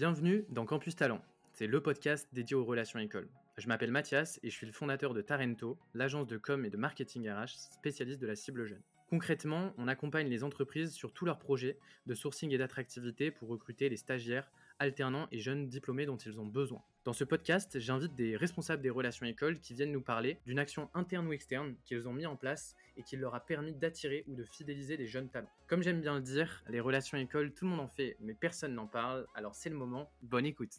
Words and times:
Bienvenue 0.00 0.46
dans 0.48 0.64
Campus 0.64 0.96
Talent. 0.96 1.20
C'est 1.52 1.66
le 1.66 1.82
podcast 1.82 2.26
dédié 2.32 2.56
aux 2.56 2.64
relations 2.64 2.98
écoles. 2.98 3.28
Je 3.58 3.68
m'appelle 3.68 3.90
Mathias 3.90 4.40
et 4.42 4.48
je 4.48 4.54
suis 4.54 4.66
le 4.66 4.72
fondateur 4.72 5.12
de 5.12 5.20
Tarento, 5.20 5.76
l'agence 5.92 6.26
de 6.26 6.38
com 6.38 6.64
et 6.64 6.70
de 6.70 6.78
marketing 6.78 7.28
RH 7.28 7.74
spécialiste 7.74 8.18
de 8.18 8.26
la 8.26 8.34
cible 8.34 8.64
jeune. 8.64 8.80
Concrètement, 9.10 9.74
on 9.76 9.88
accompagne 9.88 10.28
les 10.28 10.42
entreprises 10.42 10.94
sur 10.94 11.12
tous 11.12 11.26
leurs 11.26 11.38
projets 11.38 11.76
de 12.06 12.14
sourcing 12.14 12.50
et 12.50 12.56
d'attractivité 12.56 13.30
pour 13.30 13.50
recruter 13.50 13.90
les 13.90 13.98
stagiaires, 13.98 14.50
alternants 14.78 15.28
et 15.32 15.38
jeunes 15.38 15.68
diplômés 15.68 16.06
dont 16.06 16.16
ils 16.16 16.40
ont 16.40 16.46
besoin. 16.46 16.82
Dans 17.02 17.14
ce 17.14 17.24
podcast, 17.24 17.80
j'invite 17.80 18.14
des 18.14 18.36
responsables 18.36 18.82
des 18.82 18.90
relations 18.90 19.24
écoles 19.24 19.58
qui 19.58 19.72
viennent 19.72 19.90
nous 19.90 20.02
parler 20.02 20.36
d'une 20.44 20.58
action 20.58 20.90
interne 20.92 21.26
ou 21.26 21.32
externe 21.32 21.74
qu'ils 21.86 22.06
ont 22.06 22.12
mis 22.12 22.26
en 22.26 22.36
place 22.36 22.76
et 22.98 23.02
qui 23.02 23.16
leur 23.16 23.34
a 23.34 23.40
permis 23.40 23.72
d'attirer 23.72 24.22
ou 24.26 24.34
de 24.34 24.44
fidéliser 24.44 24.98
des 24.98 25.06
jeunes 25.06 25.30
talents. 25.30 25.48
Comme 25.66 25.82
j'aime 25.82 26.02
bien 26.02 26.16
le 26.16 26.20
dire, 26.20 26.62
les 26.68 26.78
relations 26.78 27.16
écoles, 27.16 27.54
tout 27.54 27.64
le 27.64 27.70
monde 27.70 27.80
en 27.80 27.88
fait, 27.88 28.18
mais 28.20 28.34
personne 28.34 28.74
n'en 28.74 28.86
parle, 28.86 29.26
alors 29.34 29.54
c'est 29.54 29.70
le 29.70 29.76
moment, 29.76 30.12
bonne 30.20 30.44
écoute. 30.44 30.74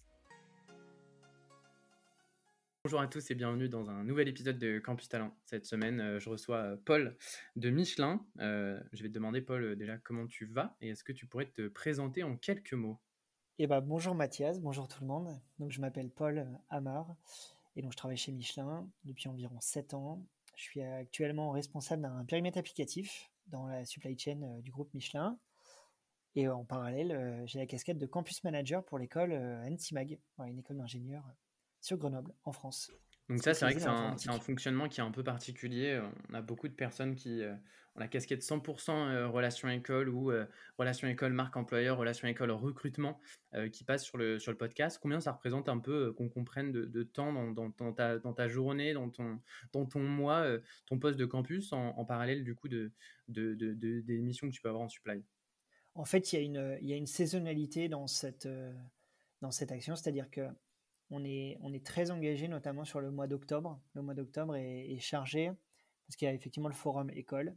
Bonjour 2.84 3.02
à 3.02 3.08
tous 3.08 3.32
et 3.32 3.36
bienvenue 3.36 3.68
dans 3.68 3.90
un 3.90 4.04
nouvel 4.04 4.28
épisode 4.28 4.60
de 4.60 4.78
Campus 4.78 5.10
Talent. 5.10 5.36
Cette 5.46 5.66
semaine, 5.66 6.00
euh, 6.02 6.20
je 6.20 6.30
reçois 6.30 6.58
euh, 6.58 6.78
Paul 6.86 7.18
de 7.56 7.72
Michelin. 7.72 8.24
Euh, 8.40 8.80
je 8.94 9.02
vais 9.02 9.10
te 9.10 9.14
demander, 9.16 9.42
Paul, 9.42 9.76
déjà 9.76 9.98
comment 9.98 10.28
tu 10.28 10.46
vas 10.46 10.76
et 10.82 10.90
est-ce 10.90 11.04
que 11.04 11.14
tu 11.14 11.26
pourrais 11.26 11.48
te 11.48 11.68
présenter 11.68 12.22
en 12.22 12.38
quelques 12.38 12.74
mots? 12.74 13.00
Eh 13.64 13.68
ben, 13.68 13.80
bonjour 13.80 14.16
Mathias, 14.16 14.60
bonjour 14.60 14.88
tout 14.88 15.02
le 15.02 15.08
monde. 15.08 15.40
Je 15.68 15.82
m'appelle 15.82 16.10
Paul 16.10 16.48
Hamar 16.72 17.16
et 17.76 17.84
donc 17.84 17.92
je 17.92 17.98
travaille 17.98 18.18
chez 18.18 18.32
Michelin 18.32 18.90
depuis 19.04 19.30
environ 19.30 19.56
7 19.60 19.94
ans. 19.94 20.26
Je 20.56 20.64
suis 20.64 20.82
actuellement 20.82 21.52
responsable 21.52 22.02
d'un 22.02 22.26
périmètre 22.26 22.58
applicatif 22.58 23.30
dans 23.46 23.68
la 23.68 23.86
supply 23.86 24.18
chain 24.18 24.42
euh, 24.42 24.62
du 24.62 24.72
groupe 24.72 24.92
Michelin. 24.96 25.38
Et 26.34 26.48
en 26.48 26.66
parallèle, 26.66 27.12
euh, 27.12 27.46
j'ai 27.46 27.60
la 27.60 27.68
casquette 27.68 28.00
de 28.00 28.08
campus 28.08 28.44
manager 28.44 28.84
pour 28.84 28.98
l'école 28.98 29.32
euh, 29.32 29.70
NCMAG, 29.70 30.18
une 30.40 30.58
école 30.58 30.78
d'ingénieurs 30.78 31.30
sur 31.82 31.98
Grenoble, 31.98 32.34
en 32.46 32.54
France. 32.54 32.92
Donc 33.30 33.42
ça, 33.44 33.54
c'est 33.54 33.66
vrai 33.66 33.76
que 33.76 33.80
c'est 33.80 34.30
un, 34.30 34.40
fonctionnement 34.40 34.90
qui 34.90 35.00
est 35.00 35.04
un 35.04 35.12
peu 35.12 35.24
particulier. 35.24 36.02
On 36.30 36.34
a 36.34 36.42
beaucoup 36.42 36.68
de 36.68 36.74
personnes 36.74 37.16
qui 37.16 37.42
ont 37.96 38.00
la 38.00 38.08
casquette 38.08 38.42
100% 38.42 39.26
relation 39.28 39.70
école 39.70 40.10
ou 40.10 40.34
relation 40.78 41.08
école 41.08 41.32
marque 41.32 41.56
employeur, 41.56 41.98
relation 41.98 42.28
école 42.28 42.52
recrutement 42.52 43.22
qui 43.72 43.86
passent 43.86 44.04
sur 44.04 44.18
le, 44.18 44.38
sur 44.38 44.52
le 44.52 44.58
podcast. 44.58 45.00
Combien 45.02 45.22
ça 45.22 45.32
représente 45.32 45.70
un 45.70 45.80
peu 45.80 46.12
qu'on 46.12 46.28
comprenne 46.28 46.74
de, 46.74 47.04
temps 47.04 47.32
dans, 47.32 47.70
dans, 47.70 47.94
ta, 47.94 48.20
dans, 48.20 48.34
ta, 48.34 48.50
journée, 48.50 48.94
dans 48.94 49.10
ton, 49.10 49.40
dans 49.72 49.86
ton 49.86 50.02
mois, 50.02 50.46
ton 50.88 51.00
poste 51.00 51.18
de 51.18 51.26
campus 51.26 51.72
en, 51.72 52.04
parallèle 52.04 52.44
du 52.44 52.54
coup 52.54 52.68
de, 52.68 52.92
de, 53.30 53.54
des 53.54 54.22
missions 54.22 54.50
que 54.50 54.54
tu 54.54 54.62
peux 54.62 54.70
avoir 54.70 54.84
en 54.84 54.90
supply? 54.90 55.24
En 55.94 56.06
fait, 56.06 56.34
il 56.34 56.36
y 56.36 56.40
a 56.40 56.42
une, 56.42 56.78
il 56.82 56.90
y 56.90 56.94
a 56.94 56.98
une 56.98 57.08
saisonnalité 57.08 57.88
dans 57.88 58.08
cette, 58.08 58.48
dans 59.42 59.52
cette 59.52 59.72
action, 59.72 59.96
c'est-à-dire 59.96 60.30
que 60.30 60.48
on 61.12 61.24
est, 61.26 61.86
très 61.86 62.10
engagé, 62.10 62.48
notamment 62.48 62.86
sur 62.86 63.02
le 63.02 63.12
mois 63.12 63.28
d'octobre. 63.28 63.80
Le 63.94 64.02
mois 64.02 64.14
d'octobre 64.14 64.56
est, 64.56 64.98
chargé 65.00 65.52
parce 66.08 66.16
qu'il 66.16 66.26
y 66.26 66.32
a 66.32 66.34
effectivement 66.34 66.70
le 66.70 66.74
forum 66.74 67.10
école 67.12 67.56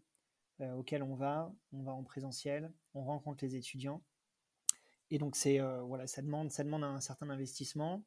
euh, 0.60 0.72
auquel 0.74 1.02
on 1.02 1.14
va. 1.14 1.52
On 1.72 1.82
va 1.82 1.92
en 1.92 2.02
présentiel, 2.02 2.72
on 2.94 3.04
rencontre 3.04 3.44
les 3.44 3.56
étudiants. 3.56 4.02
Et 5.10 5.18
donc, 5.18 5.36
euh, 5.46 5.82
voilà, 5.82 6.06
ça, 6.06 6.22
demande, 6.22 6.50
ça 6.50 6.64
demande 6.64 6.84
un 6.84 7.00
certain 7.00 7.30
investissement. 7.30 8.04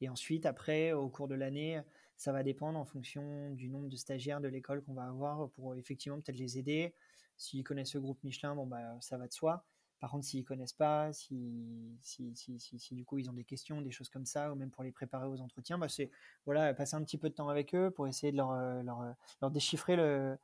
Et 0.00 0.08
ensuite, 0.08 0.46
après, 0.46 0.92
au 0.92 1.08
cours 1.08 1.28
de 1.28 1.34
l'année, 1.34 1.80
ça 2.16 2.32
va 2.32 2.42
dépendre 2.42 2.78
en 2.78 2.84
fonction 2.84 3.50
du 3.50 3.68
nombre 3.68 3.88
de 3.88 3.96
stagiaires 3.96 4.40
de 4.40 4.48
l'école 4.48 4.82
qu'on 4.82 4.94
va 4.94 5.06
avoir 5.06 5.50
pour 5.50 5.74
effectivement 5.74 6.20
peut-être 6.20 6.38
les 6.38 6.58
aider. 6.58 6.94
S'ils 7.36 7.64
connaissent 7.64 7.94
le 7.94 8.00
groupe 8.00 8.22
Michelin, 8.22 8.54
bon, 8.54 8.66
bah, 8.66 8.96
ça 9.00 9.18
va 9.18 9.26
de 9.26 9.32
soi. 9.32 9.64
Par 10.00 10.10
contre, 10.10 10.26
s'ils 10.26 10.44
connaissent 10.44 10.74
pas, 10.74 11.12
si, 11.12 11.96
si, 12.00 12.34
si, 12.34 12.58
si, 12.58 12.94
du 12.94 13.04
coup 13.04 13.18
ils 13.18 13.30
ont 13.30 13.32
des 13.32 13.44
questions, 13.44 13.80
des 13.80 13.90
choses 13.90 14.10
comme 14.10 14.26
ça, 14.26 14.52
ou 14.52 14.54
même 14.54 14.70
pour 14.70 14.82
les 14.82 14.92
préparer 14.92 15.26
aux 15.26 15.40
entretiens, 15.40 15.78
bah 15.78 15.88
c'est 15.88 16.10
voilà, 16.44 16.74
passer 16.74 16.96
un 16.96 17.02
petit 17.02 17.16
peu 17.16 17.30
de 17.30 17.34
temps 17.34 17.48
avec 17.48 17.74
eux 17.74 17.90
pour 17.90 18.06
essayer 18.06 18.30
de 18.30 18.36
leur, 18.36 18.50
euh, 18.52 18.82
euh, 18.82 19.12
leur 19.40 19.50
déchiffrer 19.50 19.96
le, 19.96 20.36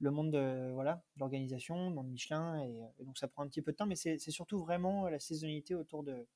le 0.00 0.10
monde 0.10 0.30
de 0.32 0.70
voilà 0.72 1.02
l'organisation, 1.16 1.88
le 1.88 1.94
monde 1.94 2.08
Michelin, 2.08 2.62
et, 2.64 3.04
donc 3.04 3.16
ça 3.16 3.28
prend 3.28 3.42
un 3.44 3.48
petit 3.48 3.62
peu 3.62 3.72
de 3.72 3.76
temps, 3.76 3.86
mais 3.86 3.96
c'est 3.96 4.18
surtout 4.18 4.58
vraiment 4.58 5.08
la 5.08 5.18
saisonnalité 5.18 5.74
autour 5.74 6.02
de 6.02 6.26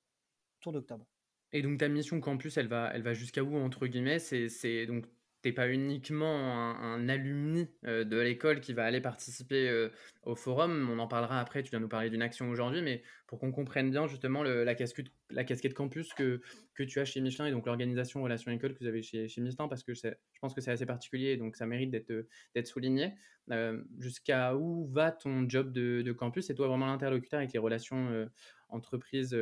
d'octobre. 0.65 1.07
Et 1.53 1.61
donc 1.61 1.79
ta 1.79 1.89
mission 1.89 2.21
campus, 2.21 2.57
elle 2.57 2.69
va, 2.69 2.91
elle 2.95 3.03
va 3.03 3.15
jusqu'à 3.15 3.43
où 3.43 3.57
entre 3.57 3.87
guillemets? 3.87 4.19
C'est 4.19 4.87
donc 4.87 5.07
t'es 5.43 5.53
pas 5.53 5.69
uniquement 5.69 6.35
un, 6.81 7.09
alumni 7.09 7.69
euh, 7.85 8.05
de 8.05 8.19
l'école 8.19 8.61
qui 8.61 8.73
va 8.73 8.85
aller 8.85 9.01
participer 9.01 9.69
euh, 9.69 9.89
au 10.23 10.37
forum. 10.37 10.89
On 10.91 10.99
en 10.99 11.09
parlera 11.09 11.41
après. 11.41 11.63
Tu 11.63 11.71
viens 11.71 11.81
nous 11.81 11.89
parler 11.89 12.11
d'une 12.11 12.23
action 12.23 12.49
aujourd'hui, 12.49 12.81
mais 12.81 13.03
pour 13.27 13.41
qu'on 13.41 13.51
comprenne 13.51 13.91
bien 13.91 14.07
justement 14.07 14.43
la, 14.43 14.75
casquette, 14.75 15.75
campus 15.75 16.15
que, 16.15 16.41
tu 16.75 17.01
as 17.01 17.05
chez 17.05 17.21
Michelin 17.21 17.47
et 17.47 17.51
donc 17.51 17.67
l'organisation 17.67 18.23
relation 18.23 18.53
école 18.53 18.75
que 18.75 18.81
vous 18.81 18.87
avez 18.87 19.03
chez, 19.03 19.29
chez 19.29 19.41
Michelin, 19.41 19.69
parce 19.69 19.83
que 19.83 19.95
je 19.95 20.09
pense 20.41 20.55
que 20.55 20.61
c'est 20.61 20.71
assez 20.71 20.87
particulier, 20.87 21.37
donc 21.37 21.57
ça 21.57 21.67
mérite 21.67 21.91
d'être 21.91 22.27
d'être 22.55 22.67
souligné. 22.67 23.15
Euh, 23.51 23.83
jusqu'à 23.99 24.55
où 24.55 24.87
va 24.93 25.11
ton 25.11 25.49
job 25.49 25.73
de, 25.73 26.03
de 26.03 26.13
campus 26.13 26.47
C'est 26.47 26.55
toi 26.55 26.69
vraiment 26.69 26.87
l'interlocuteur 26.87 27.39
avec 27.39 27.53
les 27.53 27.59
relations 27.59 28.29
entreprise 28.73 29.37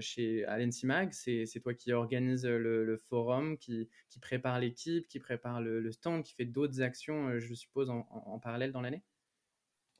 chez 0.00 0.46
Mag, 0.84 1.12
c'est 1.12 1.60
toi 1.62 1.74
qui 1.74 1.92
organise 1.92 2.44
le, 2.46 2.96
forum, 2.96 3.56
qui, 3.58 3.88
prépare 4.20 4.60
l'équipe, 4.60 5.06
qui 5.08 5.18
prépare 5.18 5.60
le, 5.60 5.90
stand, 5.92 6.22
qui 6.22 6.34
fait 6.34 6.44
d'autres 6.44 6.82
actions, 6.82 7.38
je 7.38 7.54
suppose, 7.54 7.90
en, 7.90 8.38
parallèle 8.38 8.72
dans 8.72 8.80
l'année? 8.80 9.02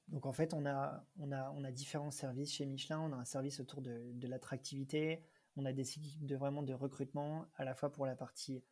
Donc 0.09 0.27
en 0.27 0.33
fait, 0.33 0.55
on 0.55 0.67
a 0.67 1.73
différents 1.73 2.11
services 2.11 2.53
chez 2.55 2.67
Michelin. 2.67 3.01
On 3.01 3.13
a 3.13 3.17
un 3.17 3.25
service 3.25 3.61
autour 3.61 3.83
de, 3.83 4.27
l'attractivité. 4.27 5.23
On 5.57 5.65
a 5.65 5.73
des 5.73 5.89
équipes 5.91 6.27
de 6.27 6.37
vraiment 6.37 6.63
de 6.63 6.75
recrutement, 6.75 7.47
à 7.57 7.65
la 7.65 7.75
fois 7.75 7.93
pour 7.93 8.07
la 8.07 8.17
partie 8.17 8.63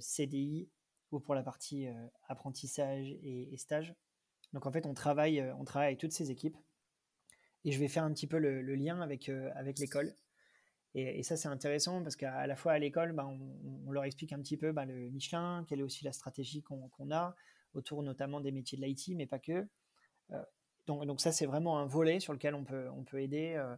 CDI 0.00 0.68
ou 1.10 1.20
pour 1.20 1.34
la 1.34 1.42
partie 1.42 1.86
apprentissage 2.28 3.10
et, 3.22 3.52
et, 3.52 3.56
stage. 3.56 3.94
Donc 4.52 4.66
en 4.66 4.72
fait, 4.72 4.86
on 4.86 4.94
travaille, 4.94 5.42
on 5.58 5.64
travaille 5.64 5.88
avec 5.88 5.98
toutes 5.98 6.12
ces 6.12 6.30
équipes 6.30 6.56
et 7.64 7.72
je 7.72 7.78
vais 7.78 7.88
faire 7.88 8.04
un 8.04 8.12
petit 8.12 8.26
peu 8.26 8.38
le, 8.38 8.62
lien 8.74 9.00
avec, 9.00 9.28
euh, 9.28 9.50
avec 9.54 9.78
l'école. 9.78 10.14
Et, 10.94 11.22
ça, 11.22 11.36
c'est 11.36 11.48
intéressant 11.48 12.02
parce 12.02 12.16
qu'à 12.16 12.46
la 12.46 12.56
fois 12.56 12.72
à 12.72 12.78
l'école, 12.78 13.12
bah, 13.12 13.26
on, 13.26 13.90
leur 13.90 14.04
explique 14.04 14.32
un 14.32 14.40
petit 14.40 14.56
peu 14.56 14.72
bah, 14.72 14.84
le 14.84 15.10
Michelin, 15.10 15.64
quelle 15.68 15.80
est 15.80 15.84
aussi 15.84 16.04
la 16.04 16.12
stratégie 16.12 16.62
qu'on 16.62 17.10
a 17.10 17.36
autour 17.74 18.02
notamment 18.02 18.40
des 18.40 18.50
métiers 18.50 18.78
de 18.78 18.84
l'IT, 18.84 19.10
mais 19.14 19.26
pas 19.26 19.38
que. 19.38 19.66
Euh, 20.32 20.42
donc, 20.86 21.04
donc, 21.04 21.20
ça, 21.20 21.30
c'est 21.30 21.46
vraiment 21.46 21.78
un 21.78 21.86
volet 21.86 22.20
sur 22.20 22.32
lequel 22.32 22.54
on 22.54 22.64
peut, 22.64 22.88
on 22.96 23.04
peut 23.04 23.20
aider 23.20 23.54
euh, 23.56 23.76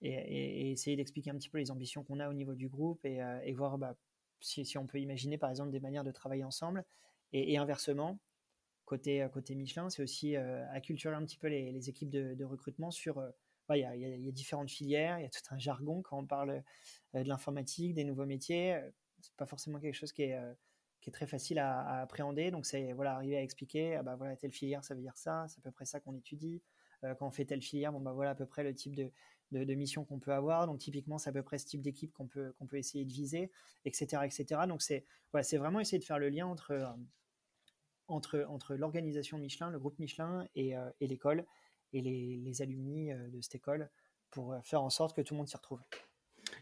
et, 0.00 0.72
essayer 0.72 0.96
d'expliquer 0.96 1.30
un 1.30 1.36
petit 1.36 1.50
peu 1.50 1.58
les 1.58 1.70
ambitions 1.70 2.02
qu'on 2.02 2.20
a 2.20 2.28
au 2.28 2.32
niveau 2.32 2.54
du 2.54 2.68
groupe 2.68 3.04
et, 3.04 3.52
voir 3.52 3.76
bah, 3.78 3.94
si, 4.40 4.64
si, 4.64 4.78
on 4.78 4.86
peut 4.86 4.98
imaginer 4.98 5.36
par 5.36 5.50
exemple 5.50 5.70
des 5.70 5.80
manières 5.80 6.04
de 6.04 6.12
travailler 6.12 6.44
ensemble. 6.44 6.84
Et, 7.32 7.58
inversement, 7.58 8.18
côté, 8.90 9.24
côté 9.32 9.54
Michelin, 9.54 9.88
c'est 9.88 10.02
aussi 10.02 10.36
euh, 10.36 10.66
acculturer 10.72 11.14
un 11.14 11.24
petit 11.24 11.38
peu 11.38 11.46
les, 11.46 11.88
équipes 11.88 12.10
de, 12.10 12.44
recrutement 12.44 12.90
sur. 12.90 13.18
Euh, 13.18 13.30
il 13.72 13.78
y, 13.78 13.84
a, 13.84 14.32
différentes 14.32 14.68
filières, 14.68 15.20
il 15.20 15.22
y 15.22 15.26
a 15.26 15.28
tout 15.28 15.42
un 15.50 15.58
jargon 15.58 16.02
quand 16.02 16.18
on 16.18 16.26
parle 16.26 16.64
euh, 17.14 17.22
de 17.22 17.28
l'informatique, 17.28 17.94
des 17.94 18.02
nouveaux 18.02 18.26
métiers. 18.26 18.80
C'est 19.20 19.36
pas 19.36 19.46
forcément 19.46 19.78
quelque 19.78 19.94
chose 19.94 20.10
qui 20.10 20.22
est, 20.22 20.36
qui 21.00 21.10
est 21.10 21.12
très 21.12 21.28
facile 21.28 21.60
à, 21.60 22.00
appréhender. 22.00 22.50
Donc, 22.50 22.66
c'est 22.66 22.92
voilà, 22.94 23.14
arriver 23.14 23.36
à 23.36 23.42
expliquer 23.42 23.94
ah 23.94 24.02
bah, 24.02 24.16
voilà, 24.16 24.34
telle 24.34 24.50
filière, 24.50 24.84
ça 24.84 24.96
veut 24.96 25.02
dire 25.02 25.16
ça, 25.16 25.46
c'est 25.46 25.60
à 25.60 25.62
peu 25.62 25.70
près 25.70 25.84
ça 25.84 26.00
qu'on 26.00 26.16
étudie. 26.16 26.60
quand 27.02 27.28
on 27.28 27.30
fait 27.30 27.44
telle 27.44 27.62
filière, 27.62 27.92
bon, 27.92 28.00
bah, 28.00 28.12
voilà 28.12 28.30
à 28.30 28.34
peu 28.34 28.46
près 28.46 28.64
le 28.64 28.74
type 28.74 28.96
de, 28.96 29.12
de, 29.52 29.74
mission 29.74 30.04
qu'on 30.04 30.18
peut 30.18 30.32
avoir. 30.32 30.66
Donc, 30.66 30.80
typiquement, 30.80 31.18
c'est 31.18 31.30
à 31.30 31.32
peu 31.32 31.44
près 31.44 31.58
ce 31.58 31.66
type 31.66 31.82
d'équipe 31.82 32.12
qu'on 32.12 32.26
peut, 32.26 32.52
peut 32.68 32.78
essayer 32.78 33.04
de 33.04 33.12
viser, 33.12 33.52
etc. 33.84 34.22
etc. 34.24 34.62
Donc, 34.66 34.82
c'est 34.82 35.04
voilà, 35.30 35.46
vraiment 35.58 35.78
essayer 35.78 36.00
de 36.00 36.04
faire 36.04 36.18
le 36.18 36.28
lien 36.28 36.48
entre 36.48 36.72
entre, 38.10 38.44
entre 38.48 38.74
l'organisation 38.74 39.38
Michelin, 39.38 39.70
le 39.70 39.78
groupe 39.78 39.98
Michelin 39.98 40.46
et, 40.54 40.76
euh, 40.76 40.90
et 41.00 41.06
l'école 41.06 41.44
et 41.92 42.00
les, 42.00 42.40
les 42.44 42.62
alumni 42.62 43.12
euh, 43.12 43.28
de 43.28 43.40
cette 43.40 43.56
école 43.56 43.88
pour 44.30 44.52
euh, 44.52 44.60
faire 44.62 44.82
en 44.82 44.90
sorte 44.90 45.16
que 45.16 45.22
tout 45.22 45.34
le 45.34 45.38
monde 45.38 45.48
s'y 45.48 45.56
retrouve. 45.56 45.80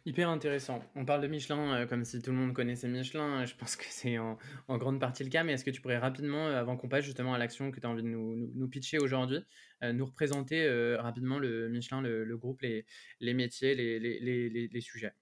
Hyper 0.04 0.28
intéressant. 0.28 0.82
On 0.96 1.04
parle 1.04 1.22
de 1.22 1.28
Michelin 1.28 1.86
comme 1.86 2.04
si 2.04 2.20
tout 2.20 2.30
le 2.30 2.36
monde 2.36 2.52
connaissait 2.52 2.88
Michelin. 2.88 3.44
Je 3.44 3.54
pense 3.54 3.76
que 3.76 3.84
c'est 3.88 4.18
en, 4.18 4.36
en, 4.66 4.76
grande 4.76 5.00
partie 5.00 5.24
le 5.24 5.30
cas, 5.30 5.44
mais 5.44 5.52
est-ce 5.52 5.64
que 5.64 5.70
tu 5.70 5.80
pourrais 5.80 5.98
rapidement, 5.98 6.48
avant 6.48 6.76
qu'on 6.76 6.88
passe 6.88 7.04
justement 7.04 7.32
à 7.32 7.38
l'action 7.38 7.70
que 7.70 7.80
tu 7.80 7.86
as 7.86 7.90
envie 7.90 8.02
de 8.02 8.08
nous, 8.08 8.36
nous, 8.36 8.68
pitcher 8.68 8.98
aujourd'hui, 8.98 9.38
nous 9.82 10.04
représenter 10.04 10.96
rapidement 10.96 11.38
le 11.38 11.68
Michelin, 11.68 12.02
le, 12.02 12.24
le, 12.24 12.36
groupe, 12.36 12.60
les, 12.62 12.86
les 13.20 13.34
métiers, 13.34 13.74
les, 13.74 13.98
les, 13.98 14.68
les 14.68 14.80
sujets? 14.80 15.14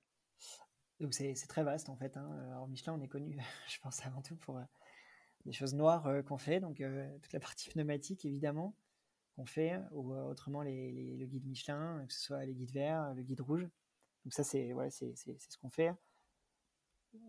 Donc 1.00 1.14
c'est 1.14 1.34
très 1.48 1.62
vaste 1.62 1.88
en 1.88 1.96
fait. 1.96 2.16
Hein. 2.16 2.28
Alors 2.50 2.66
Michelin, 2.66 2.94
on 2.94 3.02
est 3.02 3.08
connu, 3.08 3.38
je 3.68 3.78
pense 3.80 4.04
avant 4.06 4.22
tout 4.22 4.36
pour 4.36 4.60
des 5.46 5.52
choses 5.52 5.74
noires 5.74 6.06
euh, 6.08 6.22
qu'on 6.22 6.36
fait, 6.36 6.60
donc 6.60 6.80
euh, 6.80 7.18
toute 7.22 7.32
la 7.32 7.40
partie 7.40 7.70
pneumatique 7.70 8.24
évidemment 8.24 8.76
qu'on 9.36 9.46
fait, 9.46 9.80
ou 9.92 10.12
euh, 10.12 10.24
autrement 10.24 10.62
les, 10.62 11.16
le 11.16 11.26
guide 11.26 11.46
Michelin, 11.46 12.04
que 12.06 12.12
ce 12.12 12.20
soit 12.20 12.44
les 12.44 12.54
guides 12.54 12.72
verts, 12.72 13.14
le 13.14 13.22
guide 13.22 13.40
rouge. 13.40 13.68
Donc 14.24 14.34
ça 14.34 14.42
c'est 14.42 14.72
voilà, 14.72 14.90
c'est 14.90 15.14
ce 15.14 15.58
qu'on 15.58 15.70
fait. 15.70 15.94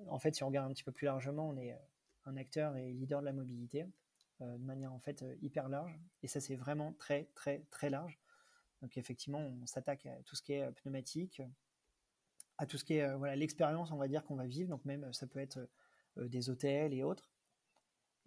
En 0.08 0.20
fait, 0.20 0.36
si 0.36 0.44
on 0.44 0.48
regarde 0.48 0.70
un 0.70 0.74
petit 0.74 0.84
peu 0.84 0.92
plus 0.92 1.06
largement, 1.06 1.48
on 1.48 1.58
est 1.58 1.78
un 2.26 2.36
acteur 2.36 2.76
et 2.76 2.92
leader 2.92 3.22
de 3.22 3.26
la 3.26 3.34
mobilité 3.34 3.86
de 4.40 4.58
manière 4.58 4.92
en 4.94 5.00
fait 5.00 5.24
hyper 5.42 5.70
large, 5.70 5.98
et 6.24 6.28
ça 6.28 6.40
c'est 6.40 6.56
vraiment 6.56 6.94
très 6.94 7.30
très 7.36 7.66
très 7.70 7.90
large. 7.90 8.20
Donc 8.82 8.98
effectivement, 8.98 9.40
on 9.40 9.66
s'attaque 9.66 10.08
à 10.08 10.16
tout 10.24 10.36
ce 10.36 10.42
qui 10.42 10.54
est 10.54 10.72
pneumatique, 10.72 11.42
à 12.58 12.66
tout 12.66 12.78
ce 12.78 12.84
qui 12.84 12.96
est 12.96 13.16
voilà 13.16 13.36
l'expérience, 13.36 13.92
on 13.92 13.98
va 13.98 14.08
dire 14.08 14.24
qu'on 14.24 14.36
va 14.36 14.48
vivre. 14.48 14.70
Donc 14.70 14.84
même 14.86 15.14
ça 15.14 15.28
peut 15.28 15.40
être 15.40 15.70
des 16.16 16.50
hôtels 16.50 16.94
et 16.94 17.04
autres. 17.04 17.32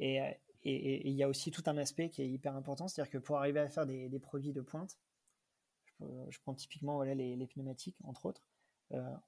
Et 0.00 0.20
il 0.64 1.12
y 1.12 1.23
a 1.23 1.29
aussi 1.29 1.50
tout 1.50 1.62
un 1.67 1.76
aspect 1.76 2.11
qui 2.11 2.23
est 2.23 2.29
hyper 2.29 2.56
important, 2.56 2.88
c'est-à-dire 2.88 3.11
que 3.11 3.19
pour 3.19 3.38
arriver 3.38 3.61
à 3.61 3.69
faire 3.69 3.87
des, 3.87 4.19
produits 4.19 4.52
de 4.52 4.61
pointe, 4.61 4.99
je, 6.00 6.38
prends 6.41 6.55
typiquement 6.55 7.02
les, 7.02 7.47
pneumatiques, 7.47 7.97
entre 8.05 8.26
autres, 8.26 8.43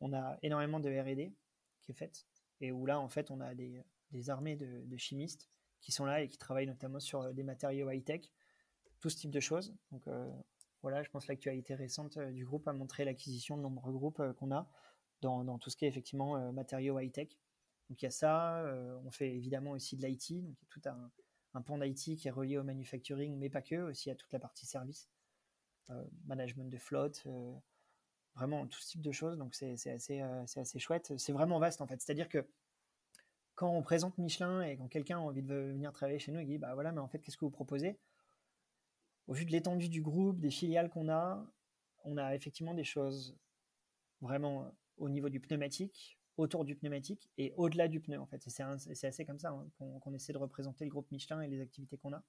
on 0.01 0.13
a 0.13 0.39
énormément 0.43 0.81
de 0.81 0.91
R&D 0.91 1.33
qui 1.81 1.93
est 1.93 1.95
faite, 1.95 2.27
et 2.61 2.73
où 2.73 2.87
là, 2.87 2.99
en 2.99 3.09
fait, 3.09 3.31
on 3.31 3.41
a 3.41 3.55
des, 3.55 4.31
armées 4.31 4.57
de, 4.57 4.97
chimistes 4.97 5.49
qui 5.81 5.93
sont 5.93 6.05
là 6.05 6.23
et 6.23 6.29
qui 6.29 6.39
travaillent 6.39 6.67
notamment 6.67 7.01
sur 7.01 7.33
des 7.35 7.43
matériaux 7.43 7.91
high-tech, 7.91 8.33
tout 9.01 9.11
ce 9.11 9.17
type 9.17 9.31
de 9.31 9.41
choses. 9.41 9.75
Donc, 9.91 10.07
voilà, 10.83 11.03
je 11.03 11.11
pense 11.11 11.25
que 11.25 11.33
l'actualité 11.33 11.75
récente 11.75 12.17
euh, 12.17 12.31
du 12.33 12.45
groupe 12.45 12.67
a 12.67 12.73
montré 12.73 13.05
l'acquisition 13.05 13.57
de 13.57 13.63
nombreux 13.63 13.93
groupes 13.93 14.21
euh, 14.21 14.33
qu'on 14.33 14.51
a 14.51 14.69
dans, 15.21 15.57
tout 15.59 15.71
ce 15.71 15.77
qui 15.77 15.85
est 15.85 15.89
effectivement 15.89 16.37
euh, 16.37 16.51
matériaux 16.51 16.99
high-tech. 16.99 17.29
Donc 17.89 18.01
il 18.01 18.05
y 18.05 18.09
a 18.09 18.11
ça, 18.11 18.65
on 19.05 19.11
fait 19.11 19.35
évidemment 19.35 19.73
aussi 19.73 19.97
de 19.97 20.07
l'IT, 20.07 20.43
donc 20.43 20.57
il 20.61 20.65
y 20.65 20.67
a 20.67 20.69
tout 20.69 20.83
un, 20.89 21.11
un 21.55 21.63
pan 21.63 21.79
d'IT 21.79 22.17
qui 22.17 22.29
est 22.29 22.31
relié 22.31 22.59
au 22.59 22.65
manufacturing, 22.65 23.37
mais 23.37 23.51
pas 23.51 23.63
que, 23.63 23.77
aussi 23.77 24.11
à 24.11 24.15
toute 24.15 24.33
la 24.33 24.39
partie 24.39 24.67
service, 24.67 25.11
management 26.25 26.71
de 26.71 26.79
flotte, 26.79 27.27
vraiment 28.35 28.67
tout 28.67 28.81
ce 28.81 28.93
type 28.93 29.03
de 29.03 29.13
choses, 29.13 29.37
donc 29.37 29.55
c'est 29.55 29.91
assez, 29.91 30.21
assez 30.21 30.79
chouette. 30.79 31.13
C'est 31.19 31.33
vraiment 31.33 31.59
vaste 31.59 31.81
en 31.83 31.87
fait, 31.87 32.01
c'est-à-dire 32.01 32.29
que 32.29 32.47
quand 33.55 33.71
on 33.71 33.83
présente 33.83 34.17
Michelin 34.17 34.63
et 34.63 34.79
quand 34.79 34.89
quelqu'un 34.89 35.19
a 35.19 35.21
envie 35.21 35.43
de 35.43 35.55
venir 35.55 35.93
travailler 35.93 36.19
chez 36.19 36.33
nous, 36.33 36.41
il 36.41 36.47
dit 36.47 36.59
bah 36.59 36.73
voilà, 36.75 36.93
mais 36.93 37.01
en 37.01 37.09
fait, 37.09 37.19
qu'est-ce 37.19 37.37
que 37.37 37.45
vous 37.45 37.51
proposez? 37.51 37.99
Au 39.27 39.35
vu 39.35 39.45
de 39.45 39.53
l'étendue 39.53 39.91
du 39.91 40.01
groupe, 40.01 40.41
des 40.41 40.51
filiales 40.51 40.89
qu'on 40.89 41.11
a, 41.11 41.47
on 42.05 42.17
a 42.17 42.35
effectivement 42.35 42.75
des 42.75 42.85
choses 42.85 43.37
vraiment 44.21 44.75
au 44.97 45.09
niveau 45.09 45.29
du 45.29 45.39
pneumatique, 45.41 46.19
autour 46.37 46.65
du 46.65 46.75
pneumatique 46.77 47.31
et 47.39 47.53
au-delà 47.57 47.89
du 47.89 48.01
pneu 48.01 48.19
en 48.19 48.27
fait. 48.27 48.43
C'est 48.47 49.07
assez 49.07 49.25
comme 49.25 49.39
ça 49.39 49.51
hein, 49.51 49.67
qu'on 50.01 50.15
essaie 50.15 50.33
de 50.33 50.39
représenter 50.39 50.85
le 50.85 50.91
groupe 50.91 51.11
Michelin 51.11 51.41
et 51.43 51.49
les 51.49 51.61
activités 51.61 51.99
qu'on 51.99 52.13
a. 52.13 52.23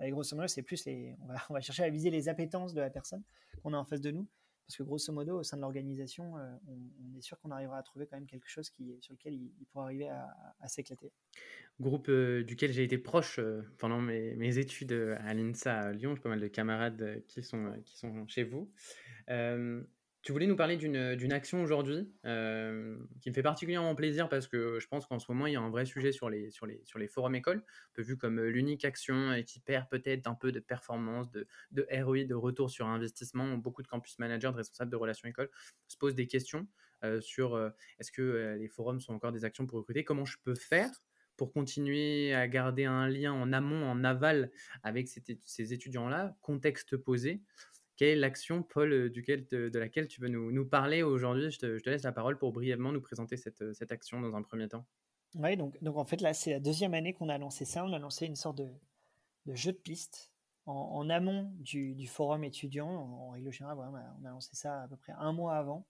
Et 0.00 0.10
grosso 0.10 0.34
modo, 0.34 0.48
c'est 0.48 0.62
plus 0.62 0.86
on 0.86 1.26
va, 1.26 1.34
on 1.50 1.54
va, 1.54 1.60
chercher 1.60 1.84
à 1.84 1.90
viser 1.90 2.10
les 2.10 2.28
appétences 2.28 2.74
de 2.74 2.80
la 2.80 2.90
personne 2.90 3.22
qu'on 3.62 3.72
a 3.72 3.76
en 3.76 3.84
face 3.84 4.00
de 4.00 4.10
nous. 4.10 4.26
Parce 4.66 4.76
que 4.76 4.82
grosso 4.84 5.12
modo, 5.12 5.40
au 5.40 5.42
sein 5.42 5.56
de 5.56 5.62
l'organisation, 5.62 6.38
euh, 6.38 6.50
on, 6.66 7.14
est 7.18 7.20
sûr 7.20 7.38
qu'on 7.40 7.50
arrivera 7.50 7.78
à 7.78 7.82
trouver 7.82 8.06
quand 8.06 8.16
même 8.16 8.26
quelque 8.26 8.48
chose 8.48 8.70
qui, 8.70 8.96
sur 9.00 9.12
lequel 9.12 9.34
il, 9.34 9.66
pourra 9.70 9.84
arriver 9.84 10.08
à, 10.08 10.68
s'éclater. 10.68 11.12
Groupe 11.80 12.08
euh, 12.08 12.42
duquel 12.42 12.72
j'ai 12.72 12.84
été 12.84 12.96
proche 12.96 13.38
euh, 13.38 13.62
pendant 13.78 14.00
mes, 14.00 14.34
mes, 14.36 14.58
études 14.58 14.92
à 14.92 15.34
l'INSA 15.34 15.78
à 15.78 15.92
Lyon, 15.92 16.14
j'ai 16.14 16.22
pas 16.22 16.28
mal 16.28 16.40
de 16.40 16.48
camarades 16.48 17.22
qui 17.26 17.42
sont, 17.42 17.82
qui 17.84 17.98
sont 17.98 18.26
chez 18.28 18.44
vous. 18.44 18.72
Tu 20.22 20.30
voulais 20.30 20.46
nous 20.46 20.54
parler 20.54 20.76
d'une 20.76 21.32
action 21.32 21.62
aujourd'hui 21.64 22.08
euh, 22.26 22.96
qui 23.20 23.30
me 23.30 23.34
fait 23.34 23.42
particulièrement 23.42 23.96
plaisir 23.96 24.28
parce 24.28 24.46
que 24.46 24.78
je 24.78 24.86
pense 24.86 25.04
qu'en 25.04 25.18
ce 25.18 25.30
moment, 25.32 25.48
il 25.48 25.54
y 25.54 25.56
a 25.56 25.60
un 25.60 25.70
vrai 25.70 25.84
sujet 25.84 26.12
sur 26.12 26.30
les, 26.30 26.52
sur 26.52 26.64
les, 26.64 26.80
sur 26.84 27.00
les 27.00 27.08
forums 27.08 27.34
écoles, 27.34 27.58
un 27.58 27.92
peu 27.94 28.02
vu 28.02 28.16
comme 28.16 28.38
euh, 28.38 28.48
l'unique 28.48 28.84
action 28.84 29.42
qui 29.44 29.58
perd 29.58 29.88
peut-être 29.88 30.28
un 30.28 30.34
peu 30.36 30.52
de 30.52 30.60
performance, 30.60 31.28
de, 31.32 31.48
de 31.72 31.88
ROI, 31.90 32.22
de 32.24 32.34
retour 32.34 32.70
sur 32.70 32.86
investissement. 32.86 33.56
Beaucoup 33.56 33.82
de 33.82 33.88
campus 33.88 34.16
managers, 34.20 34.52
de 34.52 34.56
responsables 34.58 34.92
de 34.92 34.96
relations 34.96 35.28
écoles 35.28 35.50
se 35.88 35.96
posent 35.96 36.14
des 36.14 36.28
questions 36.28 36.68
euh, 37.02 37.20
sur 37.20 37.58
est-ce 37.98 38.12
que 38.12 38.56
les 38.60 38.68
forums 38.68 39.00
sont 39.00 39.14
encore 39.14 39.32
des 39.32 39.44
actions 39.44 39.66
pour 39.66 39.78
recruter? 39.78 40.04
Comment 40.04 40.24
je 40.24 40.36
peux 40.44 40.54
faire 40.54 40.90
pour 41.36 41.52
continuer 41.52 42.34
à 42.34 42.46
garder 42.46 42.84
un 42.84 43.08
lien 43.08 43.32
en 43.32 43.52
amont, 43.52 43.90
en 43.90 44.04
aval 44.04 44.52
avec 44.84 45.08
ces 45.08 45.72
étudiants-là, 45.72 46.36
contexte 46.40 46.96
posé 46.96 47.40
quelle 48.02 48.18
est 48.18 48.20
l'action, 48.20 48.64
Paul, 48.64 48.92
euh, 48.92 49.10
de, 49.10 49.78
laquelle 49.78 50.08
tu 50.08 50.20
veux 50.20 50.26
nous, 50.26 50.66
parler 50.66 51.04
aujourd'hui? 51.04 51.52
Je 51.52 51.58
te, 51.60 51.88
laisse 51.88 52.02
la 52.02 52.10
parole 52.10 52.36
pour 52.36 52.52
brièvement 52.52 52.90
nous 52.90 53.00
présenter 53.00 53.36
cette, 53.36 53.62
euh, 53.62 53.72
action 53.90 54.20
dans 54.20 54.34
un 54.34 54.42
premier 54.42 54.66
temps. 54.66 54.84
Oui, 55.36 55.56
donc, 55.56 55.76
en 55.84 56.04
fait, 56.04 56.20
là, 56.20 56.34
c'est 56.34 56.50
la 56.50 56.58
deuxième 56.58 56.94
année 56.94 57.12
qu'on 57.12 57.28
a 57.28 57.38
lancé 57.38 57.64
ça. 57.64 57.84
On 57.84 57.92
a 57.92 58.00
lancé 58.00 58.26
une 58.26 58.34
sorte 58.34 58.58
de, 58.58 58.68
jeu 59.54 59.70
de 59.70 59.76
piste 59.76 60.32
en, 60.66 61.08
amont 61.10 61.52
du, 61.60 62.08
forum 62.08 62.42
étudiant. 62.42 62.88
En, 62.88 63.30
règle 63.30 63.52
générale, 63.52 63.78
on, 63.78 64.24
a, 64.24 64.30
lancé 64.30 64.50
ça 64.56 64.82
à 64.82 64.88
peu 64.88 64.96
près 64.96 65.12
un 65.16 65.32
mois 65.32 65.54
avant, 65.54 65.86